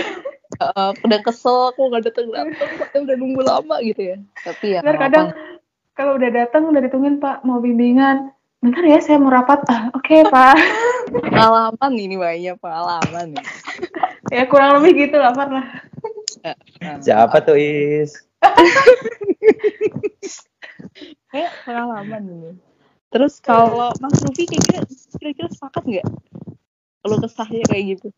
Uh, 0.56 0.96
udah 1.04 1.20
kesel 1.20 1.76
aku 1.76 1.92
nggak 1.92 2.08
datang 2.08 2.32
datang, 2.32 3.04
udah 3.04 3.16
nunggu 3.20 3.44
lama 3.44 3.76
gitu 3.84 4.16
ya. 4.16 4.18
Tapi 4.48 4.72
ya. 4.72 4.80
kadang 4.80 5.36
kalau 6.00 6.16
udah 6.16 6.32
datang 6.32 6.72
udah 6.72 6.80
ditungguin 6.88 7.20
Pak 7.20 7.44
mau 7.44 7.60
bimbingan. 7.60 8.32
Bentar 8.64 8.84
ya 8.88 9.04
saya 9.04 9.20
mau 9.20 9.32
rapat. 9.32 9.68
Ah, 9.68 9.92
oke 9.92 10.08
okay, 10.08 10.24
Pak. 10.24 10.56
Pengalaman 11.12 11.92
ini 12.00 12.16
banyak 12.16 12.56
pengalaman. 12.64 13.36
Nih. 13.36 13.46
ya 14.40 14.48
kurang 14.48 14.80
lebih 14.80 15.12
gitu 15.12 15.20
lah 15.20 15.36
pernah. 15.36 15.68
Siapa 17.04 17.44
tuh 17.44 17.60
Is? 17.60 18.16
kayak 21.30 21.52
pengalaman 21.66 22.24
ini 22.26 22.52
terus 23.10 23.42
kalau 23.42 23.94
Mas 24.02 24.18
Rufi 24.22 24.46
kira-kira 24.50 24.86
kira-kira 25.18 25.50
sepakat 25.54 25.84
nggak 25.86 26.08
kalau 27.06 27.16
kesahnya 27.22 27.64
kayak 27.70 27.86
gitu 27.98 28.10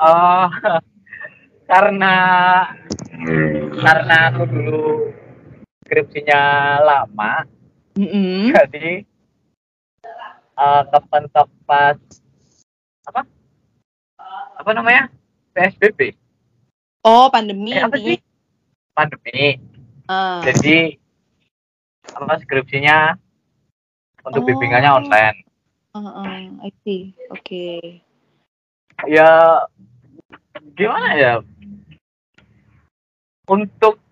oh 0.00 0.48
karena 1.70 2.14
karena 3.80 4.16
aku 4.32 4.42
dulu 4.48 5.12
skripsinya 5.90 6.40
lama 6.78 7.42
mm 7.98 8.06
-hmm. 8.06 8.42
jadi 8.54 9.02
uh, 10.54 10.82
kepentok 10.86 11.50
pas 11.66 11.98
apa 13.10 13.26
apa 14.54 14.70
namanya 14.70 15.10
PSBB 15.50 16.14
oh 17.02 17.26
pandemi 17.26 17.74
eh, 17.74 17.82
apa 17.82 17.98
sih 17.98 18.22
pandemi 18.94 19.58
Uh. 20.10 20.42
Jadi 20.42 20.98
apa 22.18 22.34
skripsinya 22.42 23.14
untuk 24.26 24.42
oh. 24.42 24.46
bimbingannya 24.50 24.90
online. 24.90 25.38
Uh, 25.94 26.02
uh, 26.02 26.26
I 26.66 26.74
see. 26.82 27.14
Oke. 27.30 27.38
Okay. 27.46 27.82
Ya 29.06 29.62
gimana 30.74 31.14
ya? 31.14 31.34
Untuk 33.46 34.02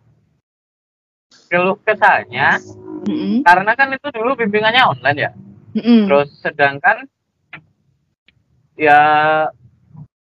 keluh 1.48 1.76
kesahnya, 1.82 2.60
mm 3.08 3.16
-hmm. 3.16 3.34
karena 3.42 3.72
kan 3.74 3.88
itu 3.92 4.08
dulu 4.12 4.36
bimbingannya 4.36 4.82
online 4.84 5.18
ya. 5.18 5.30
Mm 5.74 5.82
-hmm. 5.82 6.00
Terus 6.06 6.28
sedangkan 6.44 6.96
ya 8.78 9.00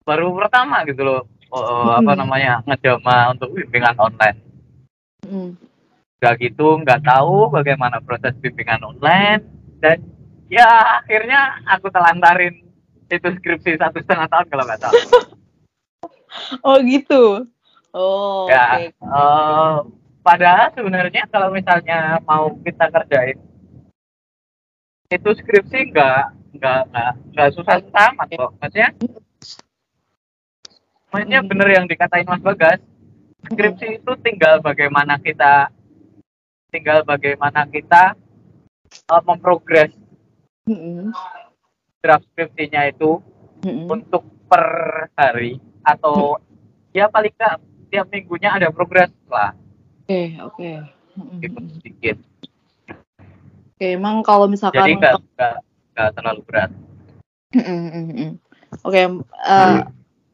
baru 0.06 0.36
pertama 0.38 0.86
gitu 0.86 1.02
loh, 1.02 1.22
oh, 1.50 1.60
mm 1.60 1.66
-hmm. 1.66 2.00
apa 2.04 2.12
namanya 2.14 2.54
ngejama 2.68 3.34
untuk 3.34 3.56
bimbingan 3.56 3.98
online 3.98 4.46
Mm. 5.26 5.58
Gak 6.22 6.36
gitu, 6.42 6.80
nggak 6.82 7.04
tahu 7.06 7.52
bagaimana 7.52 8.00
proses 8.02 8.34
bimbingan 8.40 8.82
online 8.86 9.44
dan 9.84 10.02
ya 10.48 11.02
akhirnya 11.02 11.60
aku 11.70 11.90
telantarin 11.92 12.66
itu 13.10 13.28
skripsi 13.38 13.78
satu 13.78 14.02
setengah 14.02 14.30
tahun 14.30 14.46
kalau 14.50 14.64
nggak 14.66 14.82
salah. 14.82 15.06
oh 16.66 16.78
gitu. 16.82 17.46
Oh. 17.94 18.50
Ya. 18.50 18.66
Okay. 18.66 18.86
Uh, 19.02 19.14
eh, 19.14 19.76
padahal 20.26 20.74
sebenarnya 20.74 21.30
kalau 21.30 21.54
misalnya 21.54 22.18
mau 22.26 22.50
kita 22.66 22.90
kerjain 22.90 23.38
itu 25.14 25.30
skripsi 25.38 25.94
nggak 25.94 26.22
nggak 26.58 26.82
nggak 26.90 27.12
nggak 27.38 27.50
susah 27.54 27.78
sama 27.94 28.26
kok 28.26 28.58
maksudnya 28.58 28.90
maksudnya 31.14 31.40
hmm. 31.46 31.50
bener 31.54 31.70
yang 31.70 31.86
dikatain 31.86 32.26
Mas 32.26 32.42
Bagas 32.42 32.82
skripsi 33.46 34.02
itu 34.02 34.12
tinggal 34.26 34.66
bagaimana 34.66 35.22
kita 35.22 35.70
tinggal 36.74 37.06
bagaimana 37.06 37.70
kita 37.70 38.18
uh, 39.08 39.22
memprogres 39.24 39.94
mm-hmm. 40.68 41.14
draft 42.02 42.26
skripsinya 42.34 42.90
itu 42.90 43.22
mm-hmm. 43.64 43.86
untuk 43.88 44.24
per 44.50 44.66
hari 45.16 45.62
atau 45.86 46.42
ya 46.92 47.08
paling 47.08 47.32
nggak 47.34 47.56
tiap 47.90 48.08
minggunya 48.10 48.52
ada 48.52 48.74
progres 48.74 49.14
lah. 49.30 49.54
Oke 50.06 50.38
okay, 50.38 50.38
oke. 50.38 50.62
Okay. 50.62 51.50
Sedikit. 51.82 52.18
Oke 53.74 53.82
okay, 53.82 53.98
emang 53.98 54.22
kalau 54.22 54.46
misalkan 54.46 54.86
jadi 54.86 55.02
nggak 55.02 55.56
nggak 55.98 56.10
terlalu 56.14 56.42
berat. 56.46 56.72
Oke 57.58 57.66
okay, 58.86 59.06
uh, 59.10 59.82
mm. 59.82 59.82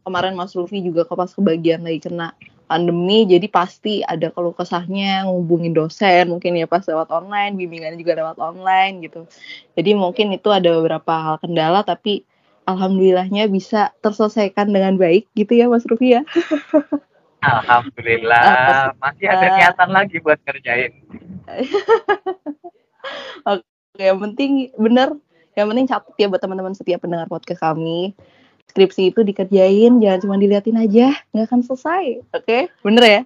kemarin 0.03 0.35
Mas 0.35 0.51
Rufi 0.51 0.83
juga 0.83 1.07
pas 1.07 1.31
kebagian 1.31 1.87
lagi 1.87 2.03
kena 2.03 2.35
pandemi 2.67 3.23
jadi 3.23 3.47
pasti 3.47 4.03
ada 4.03 4.27
kalau 4.35 4.51
kesahnya 4.51 5.23
ngubungin 5.23 5.71
dosen 5.71 6.35
mungkin 6.35 6.59
ya 6.59 6.67
pas 6.67 6.83
lewat 6.83 7.07
online 7.07 7.55
bimbingan 7.55 7.95
juga 7.95 8.15
lewat 8.19 8.39
online 8.39 9.07
gitu 9.07 9.27
jadi 9.75 9.91
mungkin 9.95 10.31
itu 10.31 10.47
ada 10.51 10.71
beberapa 10.79 11.11
hal 11.11 11.35
kendala 11.43 11.83
tapi 11.83 12.23
alhamdulillahnya 12.63 13.51
bisa 13.51 13.91
terselesaikan 13.99 14.71
dengan 14.71 14.95
baik 14.95 15.27
gitu 15.35 15.51
ya 15.51 15.67
Mas 15.67 15.83
Rufi 15.83 16.15
ya 16.15 16.23
Alhamdulillah. 17.41 18.93
Masih 19.01 19.25
ada 19.25 19.47
niatan 19.57 19.89
lagi 19.89 20.21
buat 20.21 20.37
kerjain 20.45 20.93
Oke 23.49 23.65
yang 23.97 24.21
penting 24.21 24.69
bener. 24.77 25.17
Yang 25.57 25.67
penting 25.67 25.85
catat 25.89 26.13
ya 26.15 26.27
buat 26.31 26.39
teman-teman 26.39 26.77
setiap 26.77 27.03
pendengar 27.03 27.27
podcast 27.27 27.59
kami. 27.59 28.15
Skripsi 28.71 29.11
itu 29.11 29.25
dikerjain 29.25 29.99
jangan 29.99 30.19
cuma 30.21 30.35
diliatin 30.39 30.79
aja. 30.79 31.11
Nggak 31.33 31.45
akan 31.49 31.61
selesai 31.65 32.05
oke? 32.31 32.45
Okay? 32.45 32.71
bener 32.85 33.03
ya? 33.03 33.21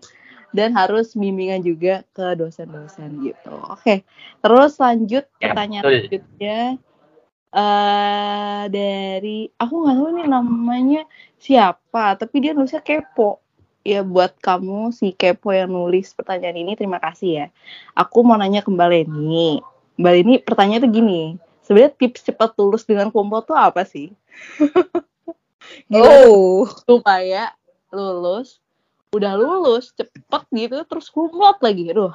Dan 0.56 0.72
harus 0.72 1.12
bimbingan 1.14 1.62
juga 1.62 2.02
ke 2.16 2.34
dosen-dosen 2.40 3.20
gitu. 3.22 3.54
Oke 3.68 3.78
okay. 3.78 3.98
terus 4.40 4.80
lanjut 4.80 5.28
ya, 5.38 5.52
pertanyaan 5.52 5.84
selanjutnya. 5.84 6.80
Uh, 7.56 8.68
dari 8.68 9.48
aku 9.56 9.74
nggak 9.86 9.96
tahu 9.96 10.10
nih 10.12 10.28
namanya 10.28 11.02
siapa 11.40 12.20
tapi 12.20 12.44
dia 12.44 12.52
nulisnya 12.52 12.84
kepo 12.84 13.45
ya 13.86 14.02
buat 14.02 14.34
kamu 14.42 14.90
si 14.90 15.14
kepo 15.14 15.54
yang 15.54 15.70
nulis 15.70 16.10
pertanyaan 16.18 16.58
ini 16.58 16.74
terima 16.74 16.98
kasih 16.98 17.30
ya. 17.30 17.46
Aku 17.94 18.26
mau 18.26 18.34
nanya 18.34 18.66
ke 18.66 18.74
Mbak 18.74 18.90
Leni. 18.90 19.62
Mbak 20.02 20.12
Leni 20.18 20.34
pertanyaan 20.42 20.82
itu 20.82 20.90
gini. 20.90 21.24
Sebenarnya 21.62 21.94
tips 21.94 22.26
cepat 22.26 22.58
lulus 22.58 22.84
dengan 22.90 23.14
kumpul 23.14 23.46
tuh 23.46 23.56
apa 23.56 23.86
sih? 23.86 24.10
Oh. 25.90 26.70
supaya 26.86 27.50
lulus 27.90 28.62
udah 29.10 29.34
lulus 29.34 29.90
cepet 29.98 30.44
gitu 30.54 30.78
terus 30.86 31.10
kumlot 31.10 31.58
lagi. 31.58 31.90
Aduh 31.90 32.14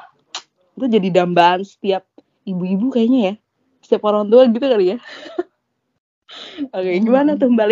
itu 0.79 0.87
jadi 0.87 1.09
dambaan 1.11 1.67
setiap 1.67 2.07
ibu-ibu 2.47 2.95
kayaknya 2.95 3.21
ya. 3.21 3.35
Setiap 3.83 4.07
orang 4.07 4.31
tua 4.31 4.47
gitu 4.47 4.63
kali 4.63 4.95
ya. 4.95 4.99
Oke 6.71 6.95
okay, 6.95 7.03
gimana 7.03 7.35
tuh 7.35 7.51
Mbak 7.51 7.69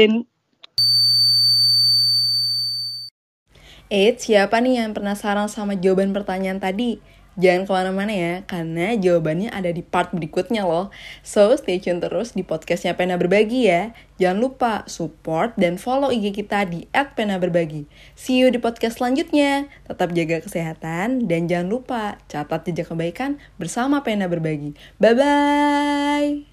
Eits, 3.88 4.28
siapa 4.28 4.60
nih 4.60 4.84
yang 4.84 4.92
penasaran 4.92 5.48
sama 5.48 5.72
jawaban 5.72 6.12
pertanyaan 6.12 6.60
tadi? 6.60 7.00
Jangan 7.40 7.64
ke 7.64 7.72
mana-mana 7.72 8.12
ya, 8.12 8.44
karena 8.44 8.92
jawabannya 9.00 9.48
ada 9.48 9.72
di 9.72 9.80
part 9.80 10.12
berikutnya 10.12 10.68
loh. 10.68 10.92
So, 11.24 11.56
stay 11.56 11.80
tune 11.80 11.96
terus 12.04 12.36
di 12.36 12.44
podcastnya 12.44 12.92
Pena 13.00 13.16
Berbagi 13.16 13.64
ya. 13.64 13.96
Jangan 14.20 14.44
lupa 14.44 14.84
support 14.90 15.56
dan 15.56 15.80
follow 15.80 16.12
IG 16.12 16.36
kita 16.36 16.68
di 16.68 16.84
@pena_berbagi. 16.92 17.88
See 18.12 18.44
you 18.44 18.52
di 18.52 18.60
podcast 18.60 19.00
selanjutnya. 19.00 19.72
Tetap 19.88 20.12
jaga 20.12 20.44
kesehatan 20.44 21.24
dan 21.24 21.48
jangan 21.48 21.72
lupa 21.72 22.20
catat 22.28 22.68
jejak 22.68 22.92
kebaikan 22.92 23.40
bersama 23.56 24.04
Pena 24.04 24.28
Berbagi. 24.28 24.76
Bye-bye! 25.00 26.44